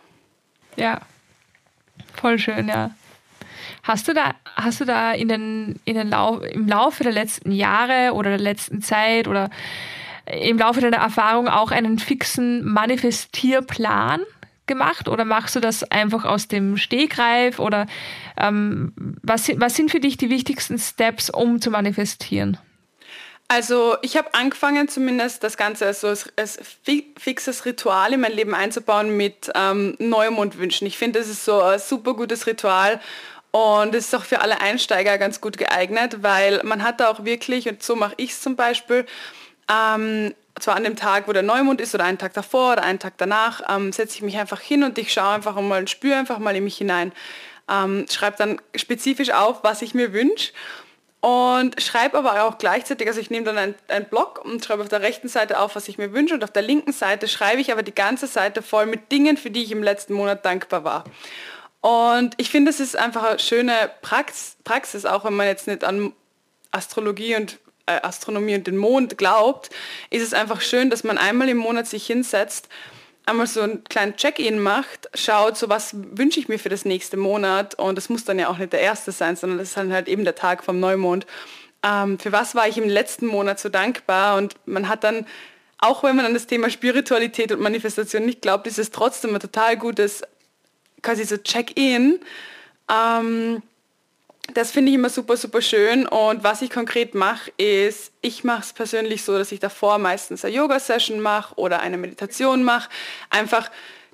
[0.75, 1.01] Ja,
[2.13, 2.91] voll schön, ja.
[3.83, 7.51] Hast du da, hast du da in den, in den Lauf, im Laufe der letzten
[7.51, 9.49] Jahre oder der letzten Zeit oder
[10.25, 14.21] im Laufe deiner Erfahrung auch einen fixen Manifestierplan
[14.67, 17.87] gemacht oder machst du das einfach aus dem Stegreif oder
[18.37, 22.57] ähm, was, was sind für dich die wichtigsten Steps, um zu manifestieren?
[23.53, 26.57] Also ich habe angefangen zumindest das Ganze als, so als, als
[27.19, 30.87] fixes Ritual in mein Leben einzubauen mit ähm, Neumondwünschen.
[30.87, 33.01] Ich finde, das ist so ein super gutes Ritual
[33.51, 37.25] und es ist auch für alle Einsteiger ganz gut geeignet, weil man hat da auch
[37.25, 39.05] wirklich, und so mache ich es zum Beispiel,
[39.69, 42.99] ähm, zwar an dem Tag, wo der Neumond ist oder einen Tag davor oder einen
[42.99, 46.15] Tag danach, ähm, setze ich mich einfach hin und ich schaue einfach mal und spüre
[46.15, 47.11] einfach mal in mich hinein.
[47.69, 50.53] Ähm, schreibe dann spezifisch auf, was ich mir wünsche
[51.21, 54.89] und schreibe aber auch gleichzeitig, also ich nehme dann einen, einen Block und schreibe auf
[54.89, 57.71] der rechten Seite auf, was ich mir wünsche und auf der linken Seite schreibe ich
[57.71, 61.03] aber die ganze Seite voll mit Dingen, für die ich im letzten Monat dankbar war.
[61.81, 65.83] Und ich finde, es ist einfach eine schöne Praxis, Praxis, auch wenn man jetzt nicht
[65.83, 66.13] an
[66.71, 69.69] Astrologie und äh, Astronomie und den Mond glaubt,
[70.09, 72.67] ist es einfach schön, dass man einmal im Monat sich hinsetzt
[73.25, 77.17] einmal so einen kleinen Check-in macht, schaut, so was wünsche ich mir für das nächste
[77.17, 77.75] Monat?
[77.75, 80.07] Und das muss dann ja auch nicht der erste sein, sondern das ist dann halt
[80.07, 81.25] eben der Tag vom Neumond.
[81.83, 84.37] Ähm, für was war ich im letzten Monat so dankbar?
[84.37, 85.25] Und man hat dann,
[85.77, 89.39] auch wenn man an das Thema Spiritualität und Manifestation nicht glaubt, ist es trotzdem ein
[89.39, 90.21] total gutes,
[91.01, 92.19] quasi so Check-in,
[92.89, 93.63] ähm,
[94.53, 96.05] das finde ich immer super, super schön.
[96.07, 100.43] Und was ich konkret mache, ist, ich mache es persönlich so, dass ich davor meistens
[100.43, 102.89] eine Yoga-Session mache oder eine Meditation mache.
[103.29, 103.69] Einfach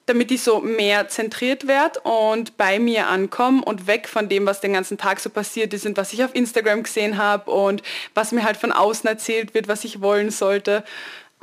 [0.07, 4.61] damit ich so mehr zentriert werde und bei mir ankomme und weg von dem, was
[4.61, 7.83] den ganzen Tag so passiert ist und was ich auf Instagram gesehen habe und
[8.15, 10.85] was mir halt von außen erzählt wird, was ich wollen sollte.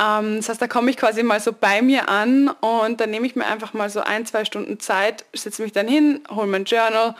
[0.00, 3.26] Ähm, das heißt, da komme ich quasi mal so bei mir an und dann nehme
[3.26, 6.64] ich mir einfach mal so ein, zwei Stunden Zeit, setze mich dann hin, hole mein
[6.64, 7.14] Journal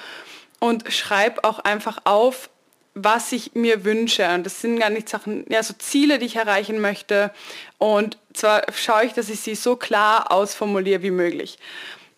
[0.64, 2.48] und schreibe auch einfach auf,
[2.94, 4.26] was ich mir wünsche.
[4.30, 7.32] Und das sind gar nicht Sachen, ja, so Ziele, die ich erreichen möchte.
[7.76, 11.58] Und zwar schaue ich, dass ich sie so klar ausformuliere wie möglich.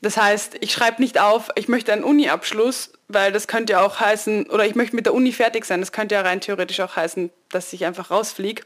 [0.01, 3.99] Das heißt, ich schreibe nicht auf, ich möchte einen Uni-Abschluss, weil das könnte ja auch
[3.99, 6.95] heißen, oder ich möchte mit der Uni fertig sein, das könnte ja rein theoretisch auch
[6.95, 8.63] heißen, dass ich einfach rausfliege.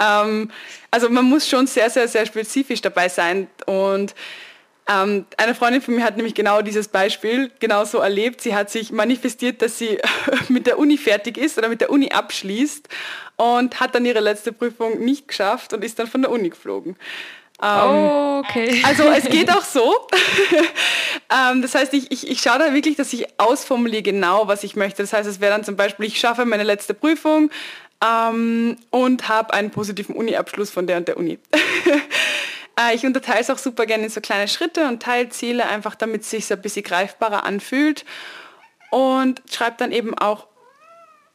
[0.00, 0.50] Ähm,
[0.90, 4.16] also man muss schon sehr, sehr, sehr spezifisch dabei sein und
[4.90, 8.40] ähm, eine Freundin von mir hat nämlich genau dieses Beispiel genauso erlebt.
[8.40, 9.98] Sie hat sich manifestiert, dass sie
[10.48, 12.88] mit der Uni fertig ist oder mit der Uni abschließt
[13.36, 16.96] und hat dann ihre letzte Prüfung nicht geschafft und ist dann von der Uni geflogen.
[17.62, 18.82] Ähm, okay.
[18.84, 20.08] Also es geht auch so.
[21.50, 24.76] ähm, das heißt, ich, ich, ich schaue da wirklich, dass ich ausformuliere genau, was ich
[24.76, 25.02] möchte.
[25.02, 27.50] Das heißt, es wäre dann zum Beispiel, ich schaffe meine letzte Prüfung
[28.04, 31.38] ähm, und habe einen positiven Uni-Abschluss von der und der Uni.
[32.80, 36.22] Äh, ich unterteile es auch super gerne in so kleine Schritte und Teilziele, einfach damit
[36.22, 38.04] es sich ein bisschen greifbarer anfühlt.
[38.90, 40.46] Und schreibe dann eben auch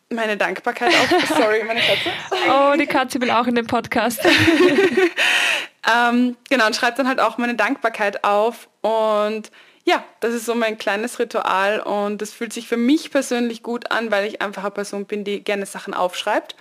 [0.09, 1.27] meine Dankbarkeit auf.
[1.27, 2.11] Sorry, meine Katze.
[2.49, 4.21] Oh, die Katze will auch in den Podcast.
[4.25, 8.69] ähm, genau, und schreibe dann halt auch meine Dankbarkeit auf.
[8.81, 9.51] Und
[9.83, 13.91] ja, das ist so mein kleines Ritual und das fühlt sich für mich persönlich gut
[13.91, 16.55] an, weil ich einfach eine Person bin, die gerne Sachen aufschreibt.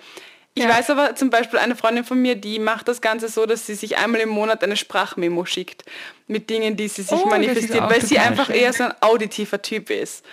[0.57, 0.69] Ich ja.
[0.69, 3.75] weiß aber zum Beispiel eine Freundin von mir, die macht das Ganze so, dass sie
[3.75, 5.85] sich einmal im Monat eine Sprachmemo schickt
[6.29, 8.55] mit Dingen, die sie sich oh, manifestiert, weil sie einfach schön.
[8.55, 10.25] eher so ein auditiver Typ ist.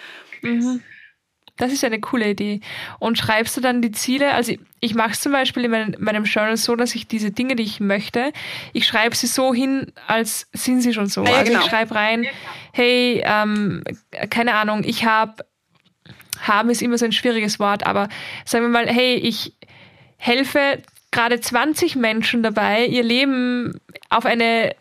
[0.41, 0.81] Mhm.
[1.57, 2.61] Das ist eine coole Idee.
[2.99, 4.33] Und schreibst du dann die Ziele?
[4.33, 7.55] Also ich mache es zum Beispiel in meinem, meinem Journal so, dass ich diese Dinge,
[7.55, 8.31] die ich möchte,
[8.73, 11.23] ich schreibe sie so hin, als sind sie schon so.
[11.23, 11.63] Ja, also genau.
[11.63, 12.25] ich schreibe rein,
[12.73, 13.83] hey, ähm,
[14.29, 15.45] keine Ahnung, ich habe,
[16.39, 18.09] haben ist immer so ein schwieriges Wort, aber
[18.45, 19.53] sagen wir mal, hey, ich
[20.21, 20.81] helfe
[21.11, 23.79] gerade 20 Menschen dabei, ihr Leben
[24.09, 24.75] auf, eine,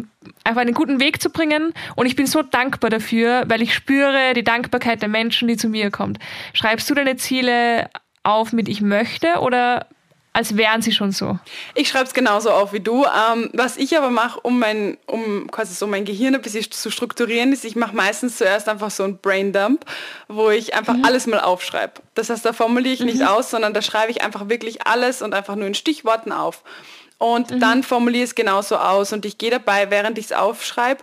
[0.45, 1.73] auf einen guten Weg zu bringen.
[1.97, 5.69] Und ich bin so dankbar dafür, weil ich spüre die Dankbarkeit der Menschen, die zu
[5.69, 6.19] mir kommt.
[6.53, 7.91] Schreibst du deine Ziele
[8.23, 9.87] auf mit Ich möchte oder
[10.33, 11.39] als wären sie schon so.
[11.75, 13.05] Ich schreibe es genauso auf wie du.
[13.05, 16.91] Ähm, was ich aber mache, um mein, um quasi so mein Gehirn ein bisschen zu
[16.91, 19.85] strukturieren, ist, ich mache meistens zuerst einfach so ein Braindump,
[20.29, 21.05] wo ich einfach mhm.
[21.05, 21.95] alles mal aufschreibe.
[22.15, 23.07] Das heißt, da formuliere ich mhm.
[23.07, 26.63] nicht aus, sondern da schreibe ich einfach wirklich alles und einfach nur in Stichworten auf.
[27.19, 27.61] Und mhm.
[27.61, 31.03] dann formuliere ich es genauso aus und ich gehe dabei, während ich es aufschreibe,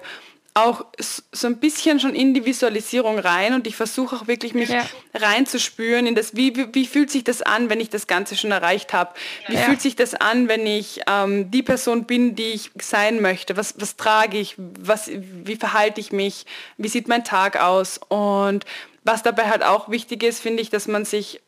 [0.58, 4.70] auch so ein bisschen schon in die Visualisierung rein und ich versuche auch wirklich mich
[4.70, 4.84] ja.
[5.14, 8.52] reinzuspüren in das, wie, wie, wie, fühlt sich das an, wenn ich das Ganze schon
[8.52, 9.14] erreicht habe?
[9.48, 9.62] Wie ja.
[9.62, 13.56] fühlt sich das an, wenn ich ähm, die Person bin, die ich sein möchte?
[13.56, 14.56] Was, was trage ich?
[14.58, 16.48] Was, wie verhalte ich mich?
[16.78, 18.00] Wie sieht mein Tag aus?
[18.10, 18.66] Und
[19.04, 21.40] was dabei halt auch wichtig ist, finde ich, dass man sich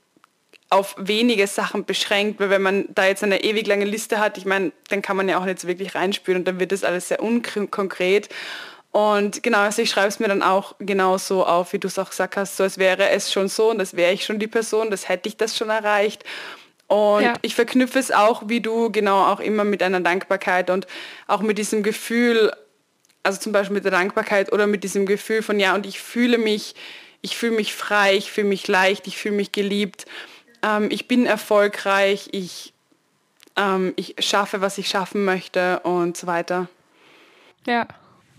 [0.70, 4.46] auf wenige Sachen beschränkt, weil wenn man da jetzt eine ewig lange Liste hat, ich
[4.46, 7.08] meine, dann kann man ja auch nicht so wirklich reinspüren und dann wird das alles
[7.08, 8.30] sehr unkonkret.
[8.92, 12.10] Und genau, also ich schreibe es mir dann auch genauso auf, wie du es auch
[12.10, 14.90] gesagt hast, so als wäre es schon so und das wäre ich schon die Person,
[14.90, 16.24] das hätte ich das schon erreicht.
[16.88, 17.34] Und ja.
[17.44, 20.88] ich verknüpfe es auch, wie du, genau auch immer mit einer Dankbarkeit und
[21.28, 22.52] auch mit diesem Gefühl,
[23.22, 26.40] also zum Beispiel mit der Dankbarkeit oder mit diesem Gefühl von, ja, und ich fühle
[26.40, 26.74] mich,
[27.22, 30.08] ich fühle mich frei, ich fühle mich leicht, ich fühle mich geliebt,
[30.64, 32.74] ähm, ich bin erfolgreich, ich,
[33.56, 36.70] ähm, ich schaffe, was ich schaffen möchte und so weiter.
[37.68, 37.88] Ja.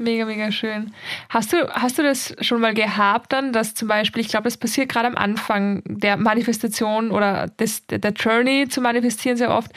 [0.00, 0.94] Mega, mega schön.
[1.28, 4.56] Hast du, hast du das schon mal gehabt dann, dass zum Beispiel, ich glaube, das
[4.56, 9.70] passiert gerade am Anfang der Manifestation oder des, der Journey zu manifestieren sehr oft,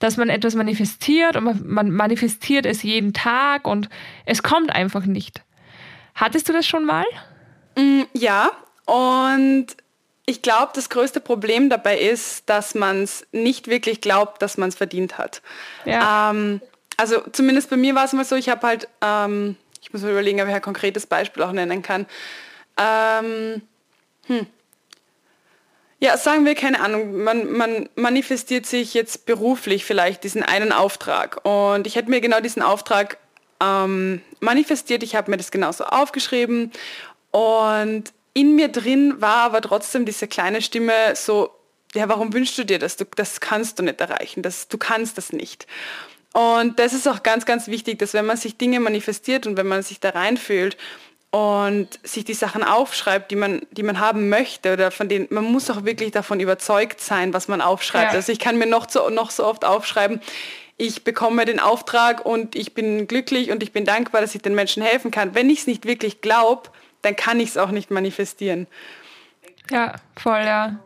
[0.00, 3.90] dass man etwas manifestiert und man, man manifestiert es jeden Tag und
[4.24, 5.42] es kommt einfach nicht.
[6.14, 7.04] Hattest du das schon mal?
[7.76, 8.50] Mm, ja,
[8.86, 9.66] und
[10.24, 14.70] ich glaube, das größte Problem dabei ist, dass man es nicht wirklich glaubt, dass man
[14.70, 15.42] es verdient hat.
[15.84, 16.30] Ja.
[16.30, 16.62] Ähm,
[16.98, 20.10] also zumindest bei mir war es immer so, ich habe halt, ähm, ich muss mal
[20.10, 22.06] überlegen, ob ich ein konkretes Beispiel auch nennen kann.
[22.76, 23.62] Ähm,
[24.26, 24.46] hm.
[26.00, 31.44] Ja, sagen wir, keine Ahnung, man, man manifestiert sich jetzt beruflich vielleicht diesen einen Auftrag.
[31.44, 33.18] Und ich hätte mir genau diesen Auftrag
[33.60, 36.72] ähm, manifestiert, ich habe mir das genauso aufgeschrieben.
[37.30, 41.50] Und in mir drin war aber trotzdem diese kleine Stimme so,
[41.94, 42.96] ja, warum wünschst du dir das?
[42.96, 45.66] Du, das kannst du nicht erreichen, das, du kannst das nicht.
[46.34, 49.66] Und das ist auch ganz, ganz wichtig, dass wenn man sich Dinge manifestiert und wenn
[49.66, 50.76] man sich da reinfühlt
[51.30, 55.44] und sich die Sachen aufschreibt, die man, die man haben möchte oder von denen, man
[55.44, 58.12] muss auch wirklich davon überzeugt sein, was man aufschreibt.
[58.12, 58.16] Ja.
[58.18, 60.20] Also ich kann mir noch so, noch so oft aufschreiben,
[60.80, 64.54] ich bekomme den Auftrag und ich bin glücklich und ich bin dankbar, dass ich den
[64.54, 65.34] Menschen helfen kann.
[65.34, 66.70] Wenn ich es nicht wirklich glaube,
[67.02, 68.68] dann kann ich es auch nicht manifestieren.
[69.70, 70.78] Ja, voll, ja.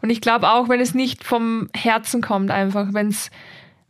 [0.00, 3.30] Und ich glaube auch, wenn es nicht vom Herzen kommt, einfach, wenn es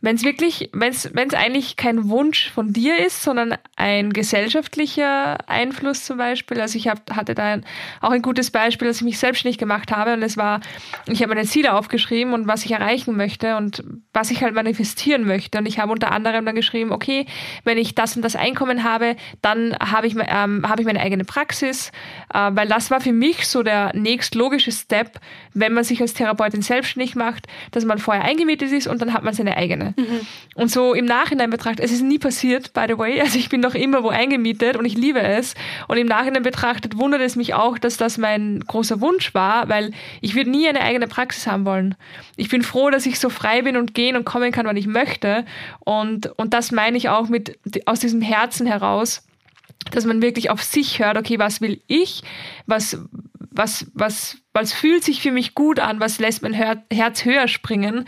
[0.01, 6.03] wenn es wirklich, wenn es eigentlich kein Wunsch von dir ist, sondern ein gesellschaftlicher Einfluss
[6.03, 6.59] zum Beispiel.
[6.59, 7.59] Also ich hab, hatte da
[8.01, 10.59] auch ein gutes Beispiel, dass ich mich selbstständig gemacht habe und es war,
[11.07, 15.25] ich habe meine Ziele aufgeschrieben und was ich erreichen möchte und was ich halt manifestieren
[15.25, 15.59] möchte.
[15.59, 17.25] Und ich habe unter anderem dann geschrieben, okay,
[17.63, 21.23] wenn ich das und das Einkommen habe, dann habe ich, ähm, habe ich meine eigene
[21.23, 21.91] Praxis,
[22.33, 25.21] äh, weil das war für mich so der nächstlogische Step,
[25.53, 29.23] wenn man sich als Therapeutin selbstständig macht, dass man vorher eingemietet ist und dann hat
[29.23, 29.93] man seine eigene.
[29.97, 30.19] Mhm.
[30.55, 33.21] Und so im Nachhinein betrachtet, es ist nie passiert, by the way.
[33.21, 35.55] Also ich bin noch immer wo eingemietet und ich liebe es.
[35.87, 39.91] Und im Nachhinein betrachtet wundert es mich auch, dass das mein großer Wunsch war, weil
[40.21, 41.95] ich würde nie eine eigene Praxis haben wollen.
[42.35, 44.87] Ich bin froh, dass ich so frei bin und gehen und kommen kann, wann ich
[44.87, 45.45] möchte.
[45.79, 49.25] Und, und das meine ich auch mit aus diesem Herzen heraus
[49.91, 52.21] dass man wirklich auf sich hört, okay, was will ich,
[52.67, 52.99] was,
[53.49, 58.05] was, was, was fühlt sich für mich gut an, was lässt mein Herz höher springen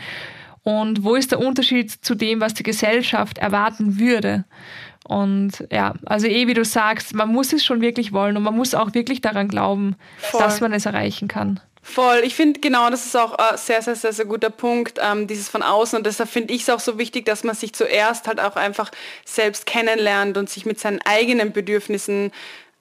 [0.62, 4.44] und wo ist der Unterschied zu dem, was die Gesellschaft erwarten würde?
[5.04, 8.56] Und ja, also eh wie du sagst, man muss es schon wirklich wollen und man
[8.56, 10.40] muss auch wirklich daran glauben, Voll.
[10.40, 11.60] dass man es erreichen kann.
[11.84, 12.20] Voll.
[12.24, 15.48] Ich finde genau, das ist auch ein sehr, sehr, sehr, sehr guter Punkt, ähm, dieses
[15.48, 15.98] von außen.
[15.98, 18.92] Und deshalb finde ich es auch so wichtig, dass man sich zuerst halt auch einfach
[19.24, 22.30] selbst kennenlernt und sich mit seinen eigenen Bedürfnissen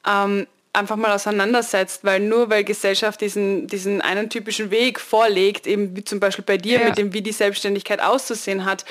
[0.07, 5.95] ähm, einfach mal auseinandersetzt, weil nur weil Gesellschaft diesen, diesen einen typischen Weg vorlegt, eben
[5.95, 6.85] wie zum Beispiel bei dir ja.
[6.85, 8.85] mit dem, wie die Selbstständigkeit auszusehen hat,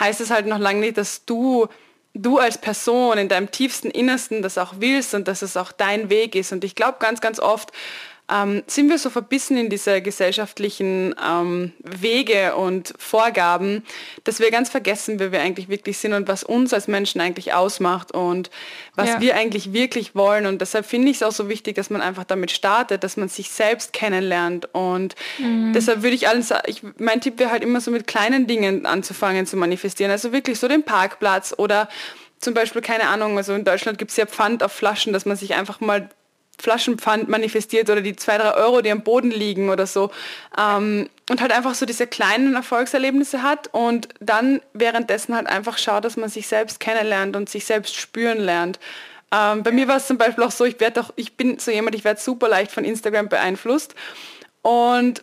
[0.00, 1.68] heißt es halt noch lange nicht, dass du
[2.14, 6.10] du als Person in deinem tiefsten Innersten das auch willst und dass es auch dein
[6.10, 6.52] Weg ist.
[6.52, 7.70] Und ich glaube ganz, ganz oft
[8.30, 13.82] ähm, sind wir so verbissen in diese gesellschaftlichen ähm, Wege und Vorgaben,
[14.24, 17.52] dass wir ganz vergessen, wer wir eigentlich wirklich sind und was uns als Menschen eigentlich
[17.52, 18.50] ausmacht und
[18.94, 19.20] was ja.
[19.20, 20.46] wir eigentlich wirklich wollen.
[20.46, 23.28] Und deshalb finde ich es auch so wichtig, dass man einfach damit startet, dass man
[23.28, 24.68] sich selbst kennenlernt.
[24.72, 25.72] Und mhm.
[25.72, 28.86] deshalb würde ich allen sagen, ich, mein Tipp wäre halt immer so mit kleinen Dingen
[28.86, 30.10] anzufangen zu manifestieren.
[30.10, 31.88] Also wirklich so den Parkplatz oder
[32.38, 35.36] zum Beispiel, keine Ahnung, also in Deutschland gibt es ja Pfand auf Flaschen, dass man
[35.36, 36.08] sich einfach mal
[36.60, 40.10] Flaschenpfand manifestiert oder die zwei, drei Euro, die am Boden liegen oder so.
[40.58, 46.04] Ähm, und halt einfach so diese kleinen Erfolgserlebnisse hat und dann währenddessen halt einfach schaut,
[46.04, 48.78] dass man sich selbst kennenlernt und sich selbst spüren lernt.
[49.32, 51.70] Ähm, bei mir war es zum Beispiel auch so, ich werde doch, ich bin so
[51.70, 53.94] jemand, ich werde super leicht von Instagram beeinflusst.
[54.62, 55.22] Und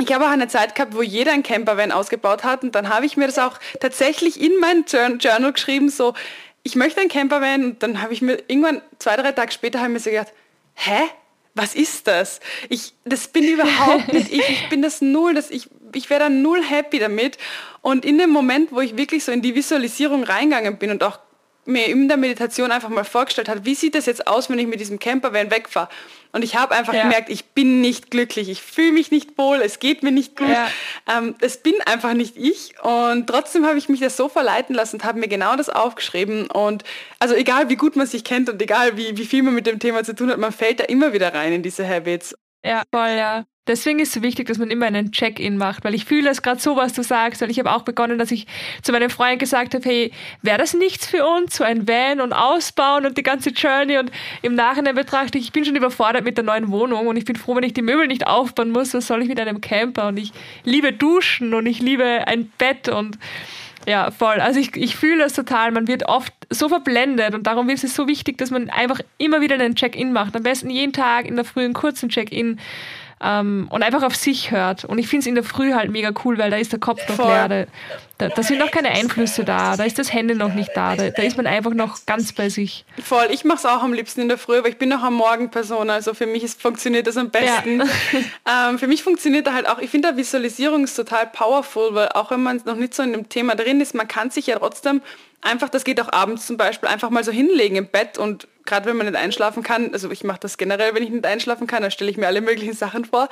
[0.00, 3.04] ich habe auch eine Zeit gehabt, wo jeder ein Campervan ausgebaut hat und dann habe
[3.04, 6.14] ich mir das auch tatsächlich in mein Journal geschrieben, so,
[6.62, 9.88] ich möchte ein Campervan und dann habe ich mir irgendwann zwei, drei Tage später habe
[9.88, 10.32] ich mir so gedacht,
[10.78, 11.10] hä?
[11.54, 12.40] Was ist das?
[12.68, 14.48] Ich, das bin überhaupt nicht ich.
[14.48, 15.34] Ich bin das null.
[15.34, 17.38] Das, ich ich wäre dann null happy damit.
[17.80, 21.18] Und in dem Moment, wo ich wirklich so in die Visualisierung reingegangen bin und auch
[21.68, 24.66] mir in der Meditation einfach mal vorgestellt hat, wie sieht das jetzt aus, wenn ich
[24.66, 25.88] mit diesem Campervan wegfahre?
[26.32, 27.02] Und ich habe einfach ja.
[27.02, 30.48] gemerkt, ich bin nicht glücklich, ich fühle mich nicht wohl, es geht mir nicht gut.
[30.48, 30.68] Ja.
[31.06, 32.74] Ähm, das bin einfach nicht ich.
[32.82, 36.50] Und trotzdem habe ich mich das so verleiten lassen und habe mir genau das aufgeschrieben.
[36.50, 36.84] Und
[37.18, 39.78] also egal wie gut man sich kennt und egal wie, wie viel man mit dem
[39.78, 42.34] Thema zu tun hat, man fällt da immer wieder rein in diese Habits.
[42.64, 43.44] Ja, voll, ja.
[43.68, 46.42] Deswegen ist es so wichtig, dass man immer einen Check-in macht, weil ich fühle es
[46.42, 48.46] gerade so, was du sagst, weil ich habe auch begonnen, dass ich
[48.82, 52.32] zu meinem Freund gesagt habe, hey, wäre das nichts für uns, so ein Van und
[52.32, 54.10] ausbauen und die ganze Journey und
[54.42, 57.36] im Nachhinein betrachte ich, ich bin schon überfordert mit der neuen Wohnung und ich bin
[57.36, 60.16] froh, wenn ich die Möbel nicht aufbauen muss, was soll ich mit einem Camper und
[60.16, 60.32] ich
[60.64, 63.18] liebe Duschen und ich liebe ein Bett und
[63.86, 64.40] ja, voll.
[64.40, 65.72] Also ich, ich fühle es total.
[65.72, 69.40] Man wird oft so verblendet und darum ist es so wichtig, dass man einfach immer
[69.40, 70.36] wieder einen Check-in macht.
[70.36, 72.58] Am besten jeden Tag in der Früh einen kurzen Check-in
[73.22, 74.84] ähm, und einfach auf sich hört.
[74.84, 77.06] Und ich finde es in der Früh halt mega cool, weil da ist der Kopf
[77.08, 77.26] noch Voll.
[77.48, 77.66] leer.
[78.18, 81.10] Da, da, sind noch keine Einflüsse da, da ist das Handy noch nicht da, da,
[81.10, 82.84] da ist man einfach noch ganz bei sich.
[83.00, 85.14] Voll, ich mache es auch am liebsten in der Früh, aber ich bin noch am
[85.14, 87.80] Morgen Person, also für mich ist, funktioniert das am besten.
[88.44, 88.70] Ja.
[88.70, 92.08] ähm, für mich funktioniert da halt auch, ich finde da Visualisierung ist total powerful, weil
[92.08, 94.58] auch wenn man noch nicht so in dem Thema drin ist, man kann sich ja
[94.58, 95.00] trotzdem
[95.40, 98.86] einfach, das geht auch abends zum Beispiel, einfach mal so hinlegen im Bett und gerade
[98.86, 101.82] wenn man nicht einschlafen kann, also ich mache das generell, wenn ich nicht einschlafen kann,
[101.82, 103.28] dann stelle ich mir alle möglichen Sachen vor.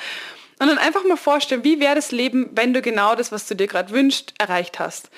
[0.58, 3.54] Und dann einfach mal vorstellen, wie wäre das Leben, wenn du genau das, was du
[3.54, 5.10] dir gerade wünschst, erreicht hast.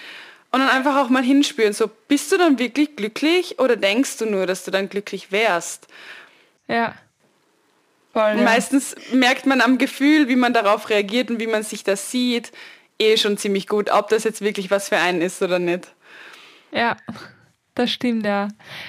[0.50, 4.26] Und dann einfach auch mal hinspüren, so bist du dann wirklich glücklich oder denkst du
[4.26, 5.86] nur, dass du dann glücklich wärst?
[6.66, 6.94] Ja.
[8.12, 8.42] Voll, ja.
[8.42, 12.50] Meistens merkt man am Gefühl, wie man darauf reagiert und wie man sich das sieht,
[12.98, 15.88] eh schon ziemlich gut, ob das jetzt wirklich was für einen ist oder nicht.
[16.72, 16.96] Ja,
[17.74, 18.48] das stimmt, ja.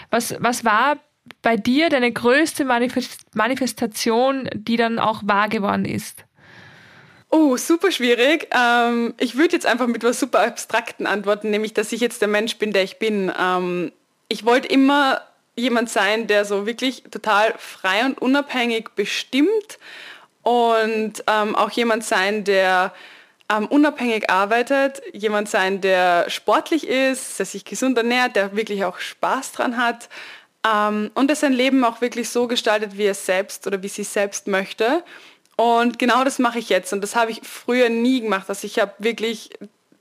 [0.10, 0.98] Was, was war
[1.42, 6.24] bei dir deine größte Manifestation, die dann auch wahr geworden ist?
[7.32, 8.50] Oh, super schwierig.
[8.52, 12.28] Ähm, ich würde jetzt einfach mit was super abstrakten antworten, nämlich, dass ich jetzt der
[12.28, 13.32] Mensch bin, der ich bin.
[13.40, 13.92] Ähm,
[14.30, 15.22] ich wollte immer
[15.56, 19.78] jemand sein, der so wirklich total frei und unabhängig bestimmt
[20.42, 22.94] und ähm, auch jemand sein, der
[23.52, 29.00] ähm, unabhängig arbeitet, jemand sein, der sportlich ist, der sich gesund ernährt, der wirklich auch
[29.00, 30.10] Spaß dran hat
[30.66, 34.04] ähm, und der sein Leben auch wirklich so gestaltet, wie er selbst oder wie sie
[34.04, 35.04] selbst möchte.
[35.60, 38.46] Und genau das mache ich jetzt und das habe ich früher nie gemacht.
[38.48, 39.50] Also ich habe wirklich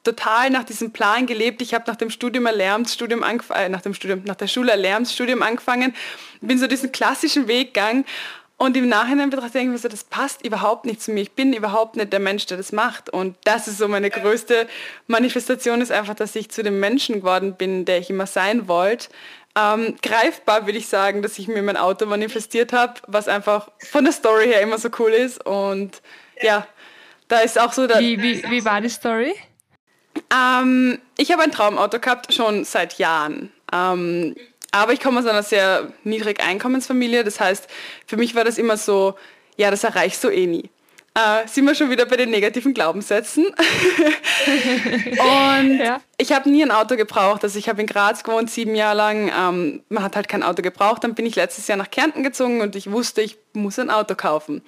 [0.04, 1.60] total nach diesem Plan gelebt.
[1.62, 5.42] Ich habe nach dem Studium Lehramtsstudium angefangen, äh, nach dem Studium, nach der Schule Lehramtsstudium
[5.42, 5.96] angefangen,
[6.40, 8.04] bin so diesen klassischen Weg gegangen
[8.60, 11.22] und im Nachhinein betrachtet denke ich mir so, das passt überhaupt nicht zu mir.
[11.22, 13.08] Ich bin überhaupt nicht der Mensch, der das macht.
[13.08, 14.66] Und das ist so meine größte
[15.06, 19.10] Manifestation, ist einfach, dass ich zu dem Menschen geworden bin, der ich immer sein wollte.
[19.58, 24.04] Ähm, greifbar würde ich sagen, dass ich mir mein Auto manifestiert habe, was einfach von
[24.04, 25.44] der Story her immer so cool ist.
[25.44, 26.00] Und
[26.40, 26.66] ja,
[27.26, 27.88] da ist auch so...
[27.88, 29.34] Wie, wie, wie war die Story?
[30.32, 33.52] Ähm, ich habe ein Traumauto gehabt, schon seit Jahren.
[33.72, 34.36] Ähm,
[34.70, 37.24] aber ich komme aus einer sehr niedrig Einkommensfamilie.
[37.24, 37.66] Das heißt,
[38.06, 39.16] für mich war das immer so,
[39.56, 40.70] ja, das erreichst du eh nie.
[41.18, 43.46] Äh, sind wir schon wieder bei den negativen Glaubenssätzen.
[43.46, 46.00] und ja.
[46.16, 47.42] ich habe nie ein Auto gebraucht.
[47.42, 49.32] Also ich habe in Graz gewohnt, sieben Jahre lang.
[49.36, 51.02] Ähm, man hat halt kein Auto gebraucht.
[51.02, 54.14] Dann bin ich letztes Jahr nach Kärnten gezogen und ich wusste, ich muss ein Auto
[54.14, 54.62] kaufen.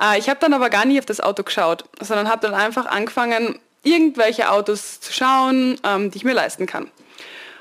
[0.00, 2.86] Äh, ich habe dann aber gar nie auf das Auto geschaut, sondern habe dann einfach
[2.86, 6.90] angefangen, irgendwelche Autos zu schauen, ähm, die ich mir leisten kann.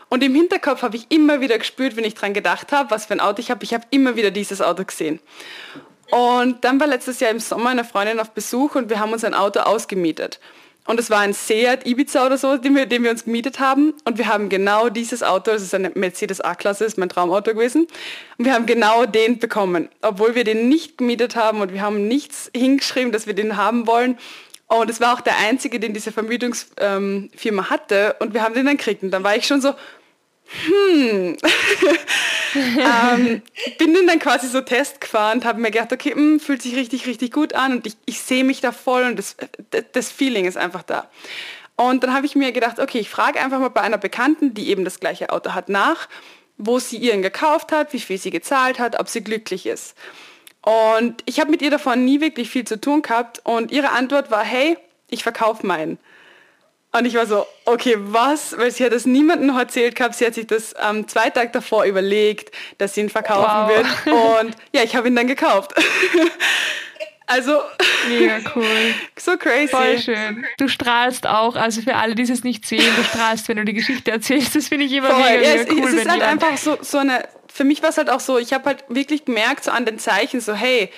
[0.08, 3.14] Und im Hinterkopf habe ich immer wieder gespürt, wenn ich dran gedacht habe, was für
[3.14, 3.66] ein Auto ich habe.
[3.66, 5.20] Ich habe immer wieder dieses Auto gesehen.
[6.12, 9.24] Und dann war letztes Jahr im Sommer eine Freundin auf Besuch und wir haben uns
[9.24, 10.40] ein Auto ausgemietet.
[10.90, 13.94] Und es war ein Seat Ibiza oder so, den wir, den wir uns gemietet haben.
[14.06, 17.86] Und wir haben genau dieses Auto, das ist eine Mercedes A-Klasse, ist mein Traumauto gewesen.
[18.40, 22.08] Und wir haben genau den bekommen, obwohl wir den nicht gemietet haben und wir haben
[22.08, 24.18] nichts hingeschrieben, dass wir den haben wollen.
[24.66, 28.16] Und es war auch der einzige, den diese Vermietungsfirma hatte.
[28.18, 29.04] Und wir haben den dann gekriegt.
[29.04, 29.76] Und dann war ich schon so,
[30.66, 31.38] hm.
[32.56, 33.42] ähm,
[33.78, 36.76] bin dann quasi so Test gefahren und habe mir gedacht, okay, mh, hm, fühlt sich
[36.76, 39.36] richtig, richtig gut an und ich, ich sehe mich da voll und das,
[39.92, 41.10] das Feeling ist einfach da.
[41.76, 44.70] Und dann habe ich mir gedacht, okay, ich frage einfach mal bei einer Bekannten, die
[44.70, 46.10] eben das gleiche Auto hat, nach,
[46.58, 49.96] wo sie ihren gekauft hat, wie viel sie gezahlt hat, ob sie glücklich ist.
[50.62, 54.30] Und ich habe mit ihr davon nie wirklich viel zu tun gehabt und ihre Antwort
[54.30, 54.78] war, hey,
[55.10, 55.98] ich verkaufe meinen.
[56.92, 58.58] Und ich war so, okay, was?
[58.58, 60.16] Weil sie hat das niemandem noch erzählt gehabt.
[60.16, 63.70] Sie hat sich das am ähm, zwei Tage davor überlegt, dass sie ihn verkaufen wow.
[63.70, 64.42] wird.
[64.46, 65.74] Und ja, ich habe ihn dann gekauft.
[67.28, 67.62] also.
[68.08, 68.66] Mega cool.
[69.18, 69.68] So crazy.
[69.68, 70.46] Voll schön.
[70.58, 73.74] Du strahlst auch, also für alle, die es nicht sehen, du strahlst, wenn du die
[73.74, 74.56] Geschichte erzählst.
[74.56, 75.22] Das finde ich immer Voll.
[75.22, 75.84] mega, ja, es, cool.
[75.86, 78.52] Es ist halt einfach so, so eine, für mich war es halt auch so, ich
[78.52, 80.90] habe halt wirklich gemerkt, so an den Zeichen, so, hey,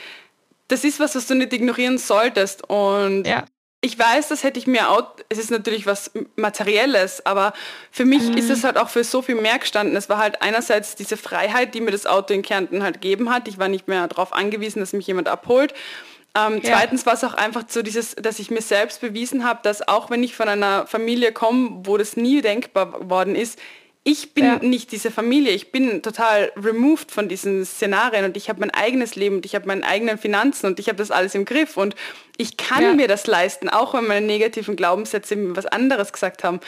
[0.69, 2.69] das ist was, was du nicht ignorieren solltest.
[2.69, 3.43] Und ja
[3.83, 7.51] ich weiß, das hätte ich mir auch, es ist natürlich was Materielles, aber
[7.89, 8.37] für mich mhm.
[8.37, 9.95] ist es halt auch für so viel mehr gestanden.
[9.95, 13.47] Es war halt einerseits diese Freiheit, die mir das Auto in Kärnten halt gegeben hat.
[13.47, 15.73] Ich war nicht mehr darauf angewiesen, dass mich jemand abholt.
[16.37, 16.77] Ähm, ja.
[16.77, 20.11] Zweitens war es auch einfach so dieses, dass ich mir selbst bewiesen habe, dass auch
[20.11, 23.59] wenn ich von einer Familie komme, wo das nie denkbar worden ist,
[24.03, 24.59] ich bin ja.
[24.59, 29.15] nicht diese Familie, ich bin total removed von diesen Szenarien und ich habe mein eigenes
[29.15, 31.95] Leben und ich habe meine eigenen Finanzen und ich habe das alles im Griff und
[32.37, 32.93] ich kann ja.
[32.93, 36.59] mir das leisten, auch wenn meine negativen Glaubenssätze mir was anderes gesagt haben.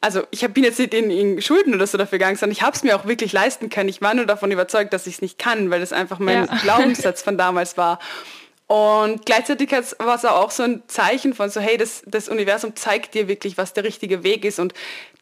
[0.00, 2.74] Also ich bin jetzt nicht in, in Schulden oder so dafür gegangen, sondern ich habe
[2.74, 3.88] es mir auch wirklich leisten können.
[3.88, 6.56] Ich war nur davon überzeugt, dass ich es nicht kann, weil das einfach mein ja.
[6.62, 8.00] Glaubenssatz von damals war.
[8.66, 13.14] Und gleichzeitig war es auch so ein Zeichen von so, hey, das, das Universum zeigt
[13.14, 14.58] dir wirklich, was der richtige Weg ist.
[14.58, 14.74] Und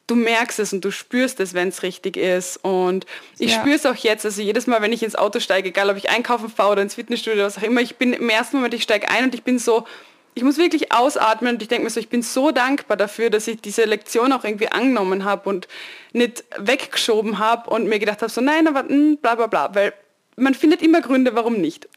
[0.09, 2.57] du merkst es und du spürst es, wenn es richtig ist.
[2.65, 3.07] Und
[3.39, 3.61] ich ja.
[3.61, 4.25] spüre es auch jetzt.
[4.25, 6.95] Also jedes Mal, wenn ich ins Auto steige, egal ob ich einkaufen fahre oder ins
[6.95, 9.45] Fitnessstudio oder was auch immer, ich bin im ersten Moment, ich steige ein und ich
[9.45, 9.87] bin so,
[10.35, 13.47] ich muss wirklich ausatmen und ich denke mir so, ich bin so dankbar dafür, dass
[13.47, 15.69] ich diese Lektion auch irgendwie angenommen habe und
[16.13, 19.75] nicht weggeschoben habe und mir gedacht habe, so nein, aber mh, hm, bla bla bla,
[19.75, 19.93] weil
[20.37, 21.89] man findet immer Gründe, warum nicht.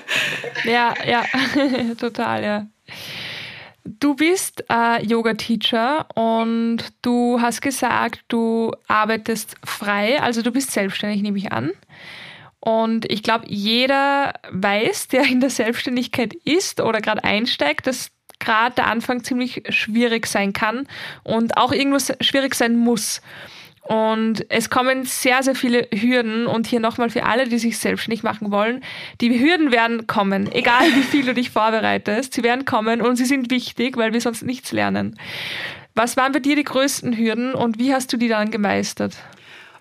[0.64, 1.24] ja, ja,
[2.00, 2.66] total, ja.
[3.98, 11.22] Du bist äh, Yoga-Teacher und du hast gesagt, du arbeitest frei, also du bist selbstständig,
[11.22, 11.72] nehme ich an.
[12.60, 18.76] Und ich glaube, jeder weiß, der in der Selbstständigkeit ist oder gerade einsteigt, dass gerade
[18.76, 20.86] der Anfang ziemlich schwierig sein kann
[21.24, 23.20] und auch irgendwas schwierig sein muss.
[23.90, 26.46] Und es kommen sehr, sehr viele Hürden.
[26.46, 28.84] Und hier nochmal für alle, die sich selbstständig machen wollen,
[29.20, 32.32] die Hürden werden kommen, egal wie viel du dich vorbereitest.
[32.34, 35.18] Sie werden kommen und sie sind wichtig, weil wir sonst nichts lernen.
[35.96, 39.16] Was waren bei dir die größten Hürden und wie hast du die dann gemeistert?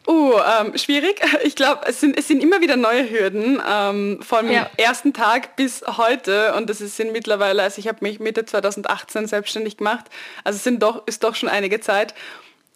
[0.07, 1.22] Uh, ähm, schwierig.
[1.43, 4.72] Ich glaube, es sind, es sind immer wieder neue Hürden, ähm, vom ja.
[4.78, 6.55] ersten Tag bis heute.
[6.55, 10.05] Und das sind mittlerweile, also ich habe mich Mitte 2018 selbstständig gemacht.
[10.43, 12.16] Also es sind doch, ist doch schon einige Zeit.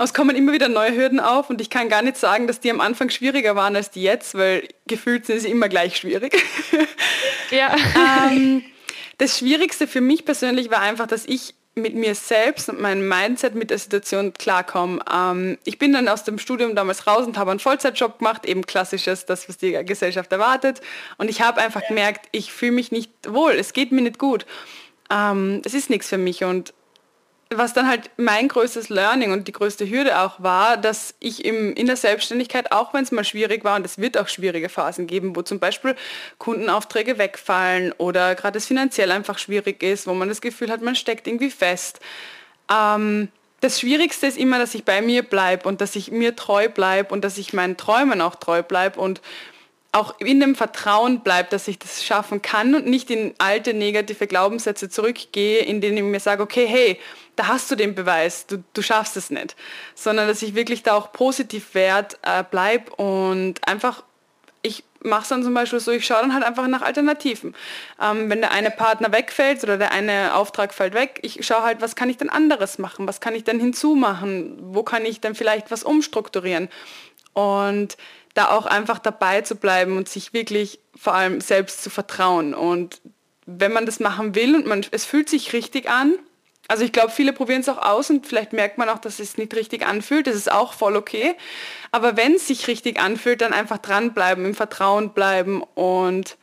[0.03, 2.71] Es kommen immer wieder neue Hürden auf und ich kann gar nicht sagen, dass die
[2.71, 6.41] am Anfang schwieriger waren als die jetzt, weil gefühlt sind sie immer gleich schwierig.
[7.51, 7.75] Ja.
[8.31, 8.63] ähm,
[9.19, 13.55] das Schwierigste für mich persönlich war einfach, dass ich mit mir selbst und meinem Mindset
[13.55, 14.99] mit der Situation klarkomme.
[15.11, 18.65] Ähm, ich bin dann aus dem Studium damals raus und habe einen Vollzeitjob gemacht, eben
[18.65, 20.81] klassisches, das, was die Gesellschaft erwartet.
[21.17, 24.45] Und ich habe einfach gemerkt, ich fühle mich nicht wohl, es geht mir nicht gut.
[25.09, 26.73] Ähm, es ist nichts für mich und
[27.57, 31.73] was dann halt mein größtes Learning und die größte Hürde auch war, dass ich im,
[31.73, 35.07] in der Selbstständigkeit, auch wenn es mal schwierig war, und es wird auch schwierige Phasen
[35.07, 35.95] geben, wo zum Beispiel
[36.37, 40.95] Kundenaufträge wegfallen oder gerade es finanziell einfach schwierig ist, wo man das Gefühl hat, man
[40.95, 41.99] steckt irgendwie fest.
[42.71, 43.29] Ähm,
[43.63, 47.13] das Schwierigste ist immer, dass ich bei mir bleibe und dass ich mir treu bleibe
[47.13, 49.21] und dass ich meinen Träumen auch treu bleibe und
[49.93, 54.25] auch in dem Vertrauen bleibt, dass ich das schaffen kann und nicht in alte negative
[54.25, 56.99] Glaubenssätze zurückgehe, in denen ich mir sage, okay, hey,
[57.35, 59.55] da hast du den Beweis, du, du schaffst es nicht.
[59.93, 64.03] Sondern dass ich wirklich da auch positiv wert äh, bleib und einfach,
[64.63, 67.55] ich mache es dann zum Beispiel so, ich schaue dann halt einfach nach Alternativen.
[68.01, 71.81] Ähm, wenn der eine Partner wegfällt oder der eine Auftrag fällt weg, ich schaue halt,
[71.81, 75.35] was kann ich denn anderes machen, was kann ich denn hinzumachen, wo kann ich denn
[75.35, 76.69] vielleicht was umstrukturieren.
[77.33, 77.97] Und
[78.33, 82.53] da auch einfach dabei zu bleiben und sich wirklich vor allem selbst zu vertrauen.
[82.53, 83.01] Und
[83.45, 86.13] wenn man das machen will und man, es fühlt sich richtig an,
[86.67, 89.37] also ich glaube, viele probieren es auch aus und vielleicht merkt man auch, dass es
[89.37, 90.27] nicht richtig anfühlt.
[90.27, 91.35] Das ist auch voll okay.
[91.91, 96.37] Aber wenn es sich richtig anfühlt, dann einfach dranbleiben, im Vertrauen bleiben und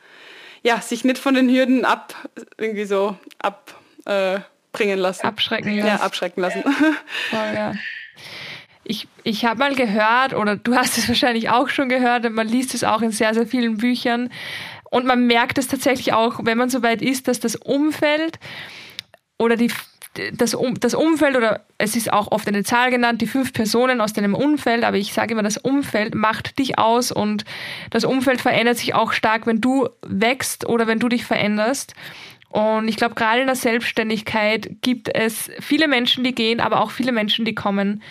[0.63, 2.13] ja, sich nicht von den Hürden ab
[2.57, 4.45] irgendwie so abbringen
[4.77, 5.25] äh, lassen.
[5.25, 5.87] Abschrecken lassen.
[5.87, 6.63] Ja, abschrecken lassen.
[7.31, 7.73] Voll, ja.
[8.83, 12.73] Ich, ich habe mal gehört, oder du hast es wahrscheinlich auch schon gehört, man liest
[12.73, 14.29] es auch in sehr, sehr vielen Büchern.
[14.89, 18.39] Und man merkt es tatsächlich auch, wenn man so weit ist, dass das Umfeld
[19.37, 19.71] oder die
[20.33, 24.01] das, um, das Umfeld, oder es ist auch oft eine Zahl genannt, die fünf Personen
[24.01, 27.45] aus deinem Umfeld, aber ich sage immer, das Umfeld macht dich aus und
[27.91, 31.93] das Umfeld verändert sich auch stark, wenn du wächst oder wenn du dich veränderst.
[32.49, 36.91] Und ich glaube, gerade in der Selbstständigkeit gibt es viele Menschen, die gehen, aber auch
[36.91, 38.03] viele Menschen, die kommen.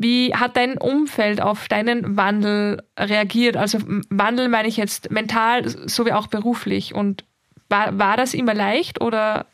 [0.00, 3.58] Wie hat dein Umfeld auf deinen Wandel reagiert?
[3.58, 6.94] Also Wandel meine ich jetzt mental sowie auch beruflich.
[6.94, 7.24] Und
[7.68, 9.44] war, war das immer leicht oder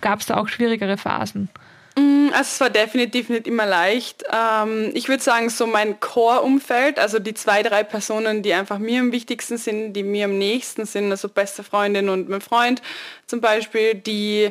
[0.00, 1.48] gab es da auch schwierigere Phasen?
[1.96, 4.24] Mm, also es war definitiv nicht immer leicht.
[4.32, 8.98] Ähm, ich würde sagen, so mein Core-Umfeld, also die zwei, drei Personen, die einfach mir
[8.98, 12.82] am wichtigsten sind, die mir am nächsten sind, also beste Freundin und mein Freund
[13.28, 14.50] zum Beispiel, die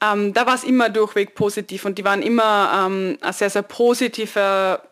[0.00, 3.62] ähm, da war es immer durchweg positiv und die waren immer ähm, ein sehr, sehr
[3.62, 4.82] positiver,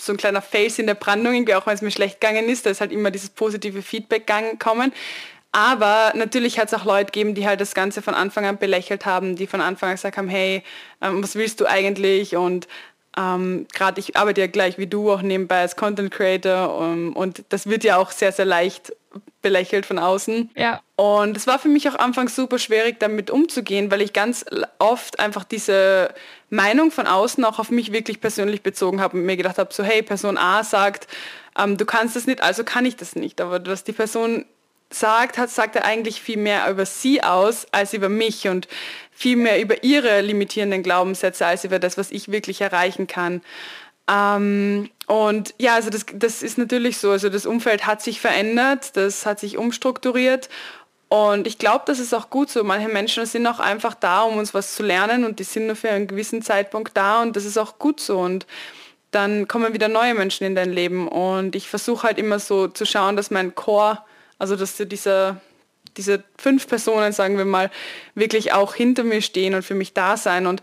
[0.00, 2.66] so ein kleiner Face in der Brandung, irgendwie auch wenn es mir schlecht gegangen ist,
[2.66, 4.92] da ist halt immer dieses positive Feedback gekommen.
[5.52, 9.04] Aber natürlich hat es auch Leute gegeben, die halt das Ganze von Anfang an belächelt
[9.04, 10.62] haben, die von Anfang an gesagt haben, hey,
[11.02, 12.36] ähm, was willst du eigentlich?
[12.36, 12.68] Und
[13.18, 17.12] ähm, gerade ich arbeite ja gleich wie du auch nebenbei als Content Creator um, ähm,
[17.14, 18.94] und das wird ja auch sehr, sehr leicht
[19.42, 20.50] belächelt von außen.
[20.56, 20.80] Ja.
[20.96, 24.44] Und es war für mich auch anfangs super schwierig, damit umzugehen, weil ich ganz
[24.78, 26.14] oft einfach diese
[26.50, 29.82] Meinung von außen auch auf mich wirklich persönlich bezogen habe und mir gedacht habe, so
[29.82, 31.08] hey, Person A sagt,
[31.58, 33.40] ähm, du kannst das nicht, also kann ich das nicht.
[33.40, 34.44] Aber was die Person
[34.90, 38.68] sagt, hat, sagt er eigentlich viel mehr über sie aus als über mich und
[39.10, 43.42] viel mehr über ihre limitierenden Glaubenssätze als über das, was ich wirklich erreichen kann.
[44.12, 47.10] Ähm, und ja, also das, das ist natürlich so.
[47.10, 50.48] Also das Umfeld hat sich verändert, das hat sich umstrukturiert
[51.08, 52.64] und ich glaube, das ist auch gut so.
[52.64, 55.76] Manche Menschen sind auch einfach da, um uns was zu lernen und die sind nur
[55.76, 58.18] für einen gewissen Zeitpunkt da und das ist auch gut so.
[58.18, 58.46] Und
[59.10, 62.86] dann kommen wieder neue Menschen in dein Leben und ich versuche halt immer so zu
[62.86, 63.98] schauen, dass mein Core
[64.42, 65.36] also dass diese,
[65.96, 67.70] diese fünf Personen, sagen wir mal,
[68.16, 70.48] wirklich auch hinter mir stehen und für mich da sein.
[70.48, 70.62] Und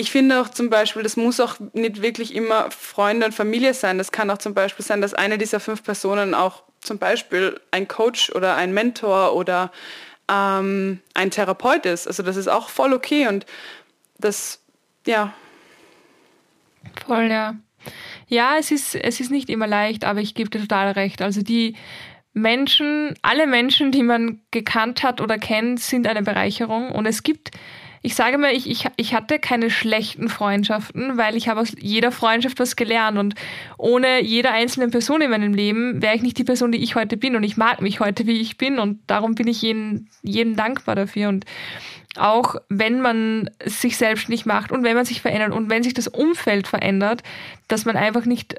[0.00, 3.98] ich finde auch zum Beispiel, das muss auch nicht wirklich immer Freunde und Familie sein.
[3.98, 7.86] Das kann auch zum Beispiel sein, dass eine dieser fünf Personen auch zum Beispiel ein
[7.86, 9.70] Coach oder ein Mentor oder
[10.28, 12.06] ähm, ein Therapeut ist.
[12.06, 13.44] Also das ist auch voll okay und
[14.16, 14.62] das,
[15.06, 15.34] ja.
[17.06, 17.56] Voll, ja.
[18.26, 21.20] Ja, es ist, es ist nicht immer leicht, aber ich gebe dir total recht.
[21.20, 21.76] Also die
[22.32, 26.90] Menschen, alle Menschen, die man gekannt hat oder kennt, sind eine Bereicherung.
[26.90, 27.50] Und es gibt,
[28.02, 32.10] ich sage mal, ich, ich, ich hatte keine schlechten Freundschaften, weil ich habe aus jeder
[32.12, 33.18] Freundschaft was gelernt.
[33.18, 33.34] Und
[33.76, 37.18] ohne jede einzelne Person in meinem Leben wäre ich nicht die Person, die ich heute
[37.18, 37.36] bin.
[37.36, 38.78] Und ich mag mich heute, wie ich bin.
[38.78, 41.28] Und darum bin ich jeden, jeden dankbar dafür.
[41.28, 41.44] Und
[42.16, 45.94] auch wenn man sich selbst nicht macht und wenn man sich verändert und wenn sich
[45.94, 47.22] das Umfeld verändert,
[47.68, 48.56] dass man einfach nicht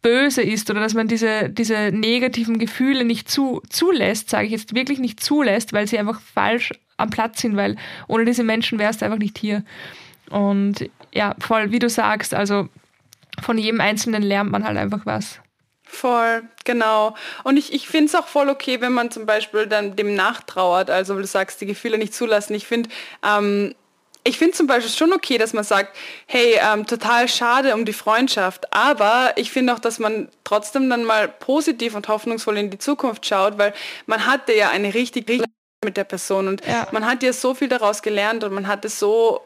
[0.00, 4.74] böse ist oder dass man diese, diese negativen Gefühle nicht zu, zulässt, sage ich jetzt
[4.74, 7.76] wirklich nicht zulässt, weil sie einfach falsch am Platz sind, weil
[8.08, 9.64] ohne diese Menschen wärst du einfach nicht hier.
[10.30, 12.68] Und ja, voll, wie du sagst, also
[13.42, 15.40] von jedem Einzelnen lernt man halt einfach was.
[15.84, 17.14] Voll, genau.
[17.44, 20.90] Und ich, ich finde es auch voll okay, wenn man zum Beispiel dann dem nachtrauert,
[20.90, 22.54] also du sagst, die Gefühle nicht zulassen.
[22.54, 22.88] Ich finde,
[23.24, 23.74] ähm,
[24.24, 25.94] ich finde zum Beispiel schon okay, dass man sagt,
[26.26, 31.04] hey, ähm, total schade um die Freundschaft, aber ich finde auch, dass man trotzdem dann
[31.04, 33.74] mal positiv und hoffnungsvoll in die Zukunft schaut, weil
[34.06, 35.50] man hatte ja eine richtig, richtig
[35.84, 36.48] mit der Person.
[36.48, 36.88] Und ja.
[36.92, 39.40] man hat ja so viel daraus gelernt und man hat es so,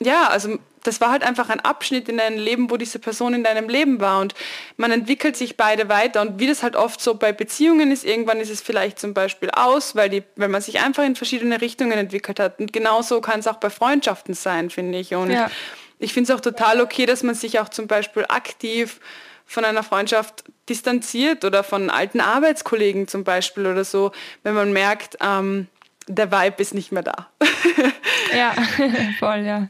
[0.00, 3.42] ja, also das war halt einfach ein Abschnitt in deinem Leben, wo diese Person in
[3.42, 4.20] deinem Leben war.
[4.20, 4.34] Und
[4.76, 6.20] man entwickelt sich beide weiter.
[6.20, 9.50] Und wie das halt oft so bei Beziehungen ist, irgendwann ist es vielleicht zum Beispiel
[9.50, 12.60] aus, weil, die, weil man sich einfach in verschiedene Richtungen entwickelt hat.
[12.60, 15.14] Und genauso kann es auch bei Freundschaften sein, finde ich.
[15.14, 15.50] Und ja.
[15.98, 19.00] ich finde es auch total okay, dass man sich auch zum Beispiel aktiv
[19.46, 25.18] von einer Freundschaft distanziert oder von alten Arbeitskollegen zum Beispiel oder so, wenn man merkt,
[25.20, 25.68] ähm,
[26.06, 27.28] der Vibe ist nicht mehr da.
[28.36, 28.52] ja,
[29.18, 29.68] voll, ja.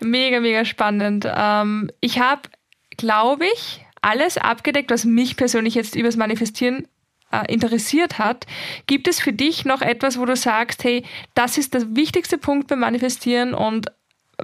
[0.00, 1.26] Mega, mega spannend.
[1.32, 2.42] Ähm, ich habe,
[2.96, 6.88] glaube ich, alles abgedeckt, was mich persönlich jetzt übers Manifestieren
[7.30, 8.46] äh, interessiert hat.
[8.86, 11.04] Gibt es für dich noch etwas, wo du sagst, hey,
[11.34, 13.90] das ist der wichtigste Punkt beim Manifestieren und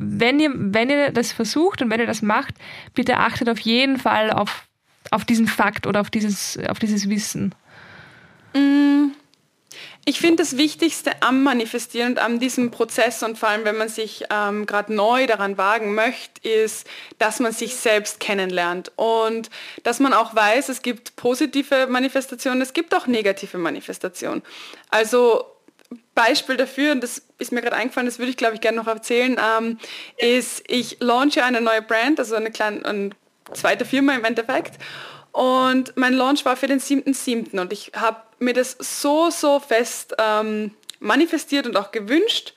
[0.01, 2.55] wenn ihr, wenn ihr das versucht und wenn ihr das macht,
[2.95, 4.69] bitte achtet auf jeden Fall auf,
[5.11, 7.55] auf diesen Fakt oder auf dieses, auf dieses Wissen.
[8.55, 9.09] Mm.
[10.09, 13.91] Ich finde das Wichtigste am Manifestieren und an diesem Prozess und vor allem, wenn man
[13.91, 16.87] sich ähm, gerade neu daran wagen möchte, ist,
[17.19, 19.51] dass man sich selbst kennenlernt und
[19.83, 24.43] dass man auch weiß, es gibt positive Manifestationen, es gibt auch negative Manifestationen.
[24.89, 25.45] Also
[26.15, 28.87] Beispiel dafür, und das ist mir gerade eingefallen, das würde ich glaube ich gerne noch
[28.87, 29.79] erzählen, ähm,
[30.17, 33.11] ist, ich launche eine neue Brand, also eine kleine, eine
[33.53, 34.79] zweite Firma im Endeffekt
[35.33, 37.61] und mein Launch war für den 7.7.
[37.61, 42.55] und ich habe mir das so, so fest ähm, manifestiert und auch gewünscht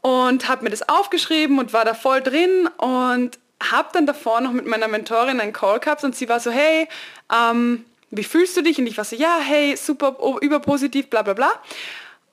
[0.00, 3.38] und habe mir das aufgeschrieben und war da voll drin und
[3.70, 6.88] habe dann davor noch mit meiner Mentorin einen Call gehabt und sie war so, hey,
[7.32, 8.78] ähm, wie fühlst du dich?
[8.78, 11.52] Und ich war so, ja, hey, super, überpositiv, bla bla bla.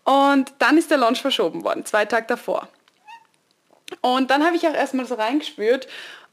[0.04, 2.68] Und dann ist der Launch verschoben worden, zwei Tage davor.
[4.02, 5.88] Und dann habe ich auch erstmal so reingespürt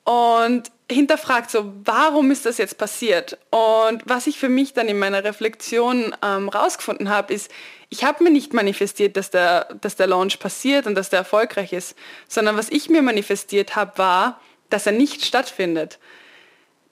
[0.06, 3.38] und hinterfragt so, warum ist das jetzt passiert?
[3.50, 7.50] Und was ich für mich dann in meiner Reflexion ähm, rausgefunden habe, ist,
[7.88, 11.72] ich habe mir nicht manifestiert, dass der, dass der Launch passiert und dass der erfolgreich
[11.72, 11.96] ist,
[12.28, 14.40] sondern was ich mir manifestiert habe, war,
[14.70, 15.98] dass er nicht stattfindet.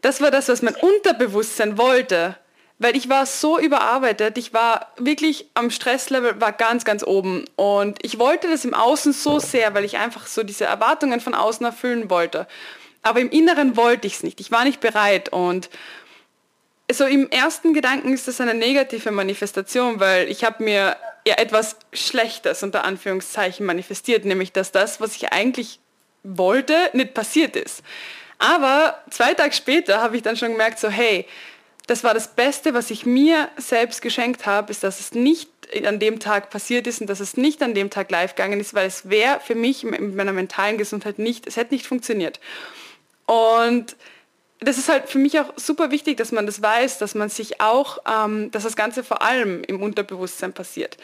[0.03, 2.37] Das war das, was mein Unterbewusstsein wollte,
[2.81, 7.99] weil ich war so überarbeitet, ich war wirklich am Stresslevel, war ganz, ganz oben und
[8.03, 11.65] ich wollte das im Außen so sehr, weil ich einfach so diese Erwartungen von außen
[11.65, 12.49] erfüllen wollte.
[13.05, 14.41] Aber im Inneren wollte ich es nicht.
[14.41, 15.29] Ich war nicht bereit.
[15.29, 15.71] Und
[16.91, 20.97] so im ersten Gedanken ist das eine negative Manifestation, weil ich habe mir
[21.27, 25.79] ja etwas Schlechtes unter Anführungszeichen manifestiert, nämlich dass das, was ich eigentlich
[26.23, 27.83] wollte, nicht passiert ist.
[28.39, 31.27] Aber zwei Tage später habe ich dann schon gemerkt, so hey,
[31.87, 35.51] das war das Beste, was ich mir selbst geschenkt habe, ist, dass es nicht
[35.87, 38.73] an dem Tag passiert ist und dass es nicht an dem Tag live gegangen ist,
[38.73, 42.41] weil es wäre für mich mit meiner mentalen Gesundheit nicht, es hätte nicht funktioniert.
[43.27, 43.97] Und
[44.61, 47.61] das ist halt für mich auch super wichtig, dass man das weiß, dass man sich
[47.61, 50.97] auch, ähm, dass das Ganze vor allem im Unterbewusstsein passiert.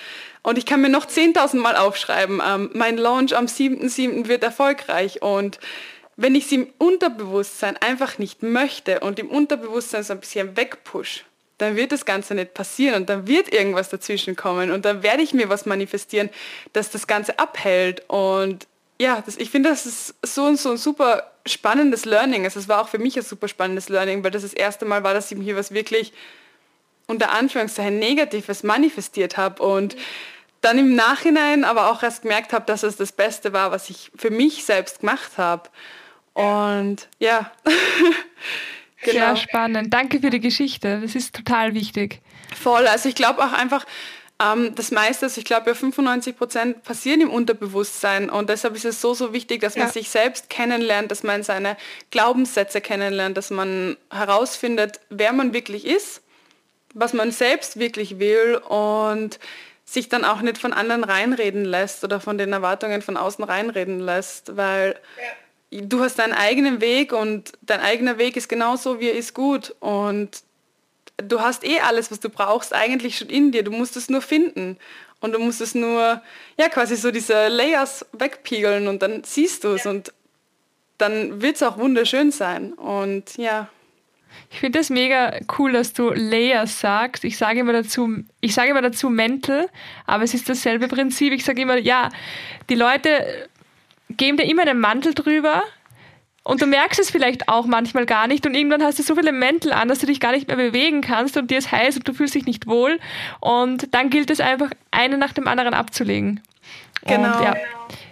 [0.42, 4.28] Und ich kann mir noch 10.000 Mal aufschreiben, ähm, mein Launch am 7.7.
[4.28, 5.22] wird erfolgreich.
[5.22, 5.58] Und
[6.16, 11.24] wenn ich es im Unterbewusstsein einfach nicht möchte und im Unterbewusstsein so ein bisschen wegpush,
[11.58, 15.22] dann wird das Ganze nicht passieren und dann wird irgendwas dazwischen kommen und dann werde
[15.22, 16.30] ich mir was manifestieren,
[16.72, 18.02] das das Ganze abhält.
[18.08, 18.66] Und
[19.00, 22.44] ja, das, ich finde, das ist so, so ein super spannendes Learning.
[22.44, 25.02] Also es war auch für mich ein super spannendes Learning, weil das das erste Mal
[25.02, 26.12] war, dass ich mir was wirklich
[27.06, 29.96] unter Anführungszeichen Negatives manifestiert habe und
[30.60, 34.12] dann im Nachhinein aber auch erst gemerkt habe, dass es das Beste war, was ich
[34.16, 35.70] für mich selbst gemacht habe.
[36.34, 37.50] Und ja.
[39.02, 39.34] genau.
[39.34, 39.94] Sehr spannend.
[39.94, 41.00] Danke für die Geschichte.
[41.00, 42.20] Das ist total wichtig.
[42.54, 42.86] Voll.
[42.86, 43.86] Also ich glaube auch einfach,
[44.40, 48.86] ähm, das meiste, also ich glaube, ja 95 Prozent passieren im Unterbewusstsein und deshalb ist
[48.86, 49.92] es so, so wichtig, dass man ja.
[49.92, 51.76] sich selbst kennenlernt, dass man seine
[52.10, 56.22] Glaubenssätze kennenlernt, dass man herausfindet, wer man wirklich ist,
[56.94, 59.38] was man selbst wirklich will und
[59.84, 64.00] sich dann auch nicht von anderen reinreden lässt oder von den Erwartungen von außen reinreden
[64.00, 64.96] lässt, weil
[65.70, 65.80] ja.
[65.82, 69.74] du hast deinen eigenen Weg und dein eigener Weg ist genauso, wie er ist gut
[69.80, 70.42] und
[71.22, 73.62] du hast eh alles, was du brauchst, eigentlich schon in dir.
[73.62, 74.78] Du musst es nur finden.
[75.20, 76.22] Und du musst es nur,
[76.58, 79.90] ja, quasi so diese Layers wegpiegeln und dann siehst du es ja.
[79.90, 80.12] und
[80.96, 82.72] dann wird es auch wunderschön sein.
[82.72, 83.68] Und ja.
[84.50, 87.24] Ich finde das mega cool, dass du Layers sagst.
[87.24, 89.68] Ich sage immer dazu, ich sage immer dazu Mental,
[90.06, 91.32] aber es ist dasselbe Prinzip.
[91.32, 92.08] Ich sage immer, ja,
[92.68, 93.48] die Leute
[94.08, 95.62] geben dir immer einen Mantel drüber
[96.42, 99.32] und du merkst es vielleicht auch manchmal gar nicht und irgendwann hast du so viele
[99.32, 102.08] Mäntel an, dass du dich gar nicht mehr bewegen kannst und dir ist heiß und
[102.08, 102.98] du fühlst dich nicht wohl
[103.40, 106.40] und dann gilt es einfach, einen nach dem anderen abzulegen.
[107.06, 107.38] Genau.
[107.38, 107.54] Und, ja,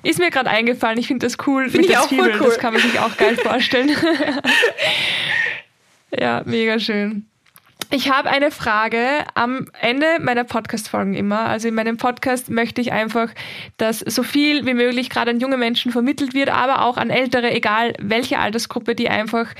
[0.03, 0.99] ist mir gerade eingefallen.
[0.99, 1.69] Ich finde das cool.
[1.69, 2.41] Finde ich auch Zwiebeln.
[2.41, 2.47] cool.
[2.47, 3.91] Das kann man sich auch geil vorstellen.
[6.19, 7.27] Ja, mega schön.
[7.91, 11.41] Ich habe eine Frage am Ende meiner Podcast-Folgen immer.
[11.41, 13.31] Also in meinem Podcast möchte ich einfach,
[13.79, 17.51] dass so viel wie möglich gerade an junge Menschen vermittelt wird, aber auch an ältere,
[17.51, 19.55] egal welche Altersgruppe, die einfach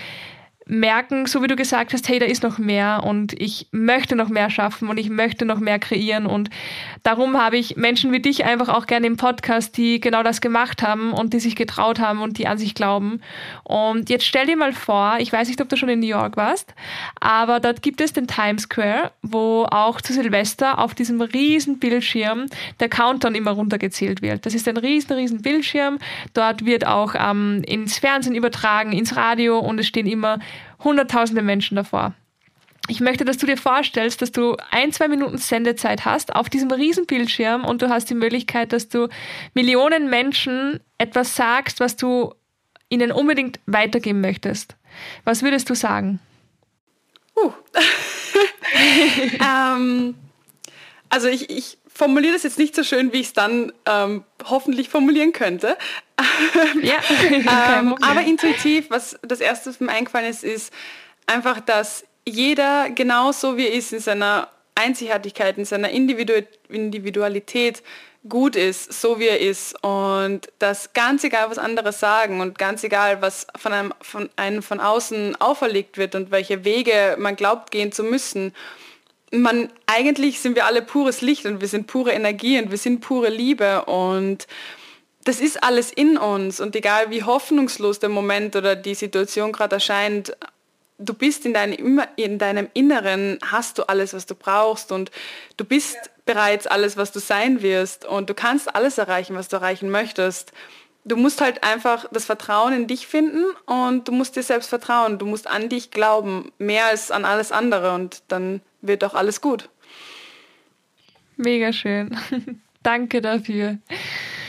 [0.69, 4.29] merken, so wie du gesagt hast, hey, da ist noch mehr und ich möchte noch
[4.29, 6.51] mehr schaffen und ich möchte noch mehr kreieren und
[7.03, 10.83] darum habe ich Menschen wie dich einfach auch gerne im Podcast, die genau das gemacht
[10.83, 13.21] haben und die sich getraut haben und die an sich glauben.
[13.65, 16.37] Und jetzt stell dir mal vor, ich weiß nicht, ob du schon in New York
[16.37, 16.75] warst,
[17.21, 22.47] aber dort gibt es den Times Square, wo auch zu Silvester auf diesem riesen Bildschirm
[22.81, 24.45] der Countdown immer runtergezählt wird.
[24.45, 25.99] Das ist ein riesen, riesen Bildschirm.
[26.35, 30.39] Dort wird auch ähm, ins Fernsehen übertragen, ins Radio und es stehen immer
[30.83, 32.15] hunderttausende Menschen davor.
[32.91, 36.71] Ich möchte, dass du dir vorstellst, dass du ein, zwei Minuten Sendezeit hast auf diesem
[36.71, 39.09] riesen Bildschirm und du hast die Möglichkeit, dass du
[39.53, 42.35] Millionen Menschen etwas sagst, was du
[42.89, 44.77] ihnen unbedingt weitergeben möchtest.
[45.25, 46.19] Was würdest du sagen?
[47.37, 47.53] Uh.
[49.45, 50.15] ähm,
[51.11, 54.89] also ich, ich formuliere das jetzt nicht so schön, wie ich es dann ähm, hoffentlich
[54.89, 55.77] formulieren könnte.
[56.83, 56.95] ja,
[57.77, 60.73] ähm, aber intuitiv, was das Erste, was mir eingefallen ist, ist
[61.27, 66.35] einfach, dass jeder genauso wie er ist in seiner Einzigartigkeit, in seiner Individu
[66.69, 67.83] Individualität
[68.29, 69.83] gut ist, so wie er ist.
[69.83, 74.63] Und dass ganz egal, was andere sagen und ganz egal, was von einem von, einem
[74.63, 78.55] von außen auferlegt wird und welche Wege man glaubt gehen zu müssen,
[79.33, 83.01] man, eigentlich sind wir alle pures Licht und wir sind pure Energie und wir sind
[83.01, 84.47] pure Liebe und
[85.25, 89.77] das ist alles in uns und egal wie hoffnungslos der Moment oder die Situation gerade
[89.77, 90.35] erscheint,
[90.99, 95.11] du bist in deinem, in deinem Inneren, hast du alles, was du brauchst und
[95.57, 99.57] du bist bereits alles, was du sein wirst und du kannst alles erreichen, was du
[99.57, 100.53] erreichen möchtest.
[101.05, 105.19] Du musst halt einfach das Vertrauen in dich finden und du musst dir selbst vertrauen.
[105.19, 109.41] Du musst an dich glauben, mehr als an alles andere und dann wird doch alles
[109.41, 109.69] gut.
[111.37, 112.17] Mega schön.
[112.83, 113.79] Danke dafür.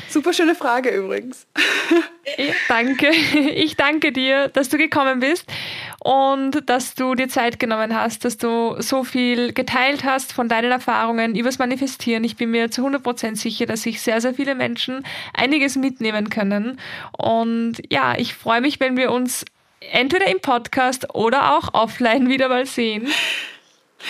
[0.10, 1.46] Super schöne Frage übrigens.
[2.38, 3.10] Ja, danke.
[3.10, 5.46] Ich danke dir, dass du gekommen bist
[6.00, 10.72] und dass du dir Zeit genommen hast, dass du so viel geteilt hast von deinen
[10.72, 12.24] Erfahrungen übers Manifestieren.
[12.24, 16.80] Ich bin mir zu 100% sicher, dass sich sehr, sehr viele Menschen einiges mitnehmen können.
[17.12, 19.46] Und ja, ich freue mich, wenn wir uns
[19.92, 23.08] entweder im Podcast oder auch offline wieder mal sehen.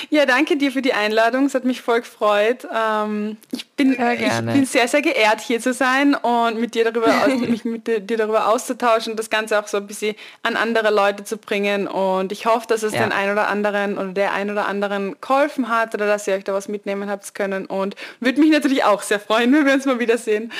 [0.09, 1.45] Ja, danke dir für die Einladung.
[1.45, 2.67] Es hat mich voll gefreut.
[2.75, 7.27] Ähm, ich, bin, ich bin sehr, sehr geehrt, hier zu sein und mit dir darüber,
[7.47, 11.37] mich mit dir darüber auszutauschen, das Ganze auch so ein bisschen an andere Leute zu
[11.37, 11.87] bringen.
[11.87, 13.03] Und ich hoffe, dass es ja.
[13.03, 16.43] den einen oder anderen oder der einen oder anderen geholfen hat oder dass ihr euch
[16.43, 17.65] da was mitnehmen habt können.
[17.65, 20.51] Und würde mich natürlich auch sehr freuen, wenn wir uns mal wiedersehen.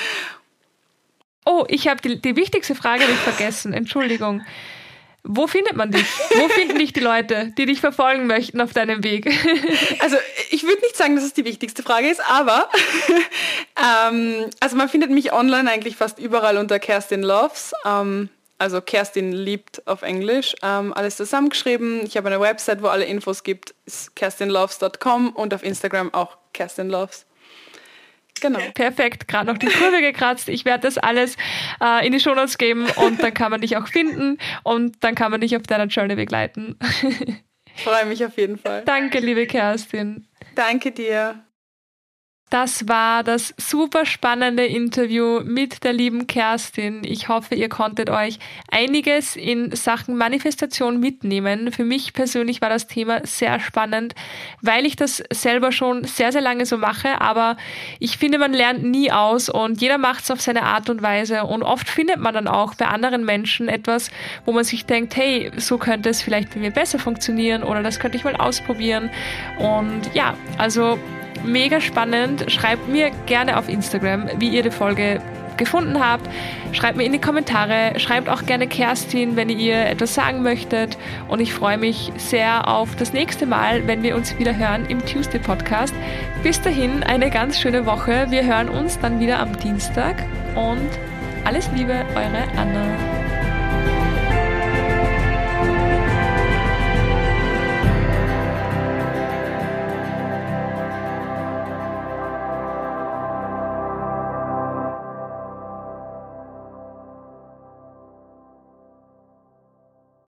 [1.45, 3.73] Oh, ich habe die, die wichtigste Frage nicht vergessen.
[3.73, 4.43] Entschuldigung.
[5.23, 6.05] Wo findet man dich?
[6.35, 9.29] Wo finden dich die Leute, die dich verfolgen möchten auf deinem Weg?
[10.01, 10.15] Also
[10.49, 12.69] ich würde nicht sagen, dass es die wichtigste Frage ist, aber
[14.09, 17.73] ähm, also man findet mich online eigentlich fast überall unter Kerstin Loves.
[17.85, 20.55] Ähm, also Kerstin liebt auf Englisch.
[20.63, 22.05] Ähm, alles zusammengeschrieben.
[22.05, 26.89] Ich habe eine Website, wo alle Infos gibt, ist kerstinloves.com und auf Instagram auch Kerstin
[26.89, 27.25] Loves.
[28.41, 28.59] Genau.
[28.73, 30.49] Perfekt, gerade noch die Kurve gekratzt.
[30.49, 31.35] Ich werde das alles
[31.81, 35.31] äh, in die Shownotes geben und dann kann man dich auch finden und dann kann
[35.31, 36.77] man dich auf deiner Journey begleiten.
[37.75, 38.83] Freue mich auf jeden Fall.
[38.85, 40.27] Danke, liebe Kerstin.
[40.55, 41.43] Danke dir.
[42.49, 47.01] Das war das super spannende Interview mit der lieben Kerstin.
[47.03, 48.39] Ich hoffe, ihr konntet euch
[48.71, 51.71] einiges in Sachen Manifestation mitnehmen.
[51.71, 54.15] Für mich persönlich war das Thema sehr spannend,
[54.61, 57.21] weil ich das selber schon sehr, sehr lange so mache.
[57.21, 57.55] Aber
[57.99, 61.43] ich finde, man lernt nie aus und jeder macht es auf seine Art und Weise.
[61.43, 64.09] Und oft findet man dann auch bei anderen Menschen etwas,
[64.45, 67.99] wo man sich denkt, hey, so könnte es vielleicht bei mir besser funktionieren oder das
[67.99, 69.11] könnte ich mal ausprobieren.
[69.59, 70.97] Und ja, also
[71.43, 72.51] mega spannend.
[72.51, 75.21] Schreibt mir gerne auf Instagram, wie ihr die Folge
[75.59, 76.27] gefunden habt.
[76.71, 77.99] Schreibt mir in die Kommentare.
[77.99, 80.97] Schreibt auch gerne Kerstin, wenn ihr etwas sagen möchtet.
[81.27, 85.05] Und ich freue mich sehr auf das nächste Mal, wenn wir uns wieder hören im
[85.05, 85.93] Tuesday Podcast.
[86.41, 88.27] Bis dahin eine ganz schöne Woche.
[88.29, 90.23] Wir hören uns dann wieder am Dienstag
[90.55, 90.89] und
[91.45, 93.08] alles Liebe, eure Anna.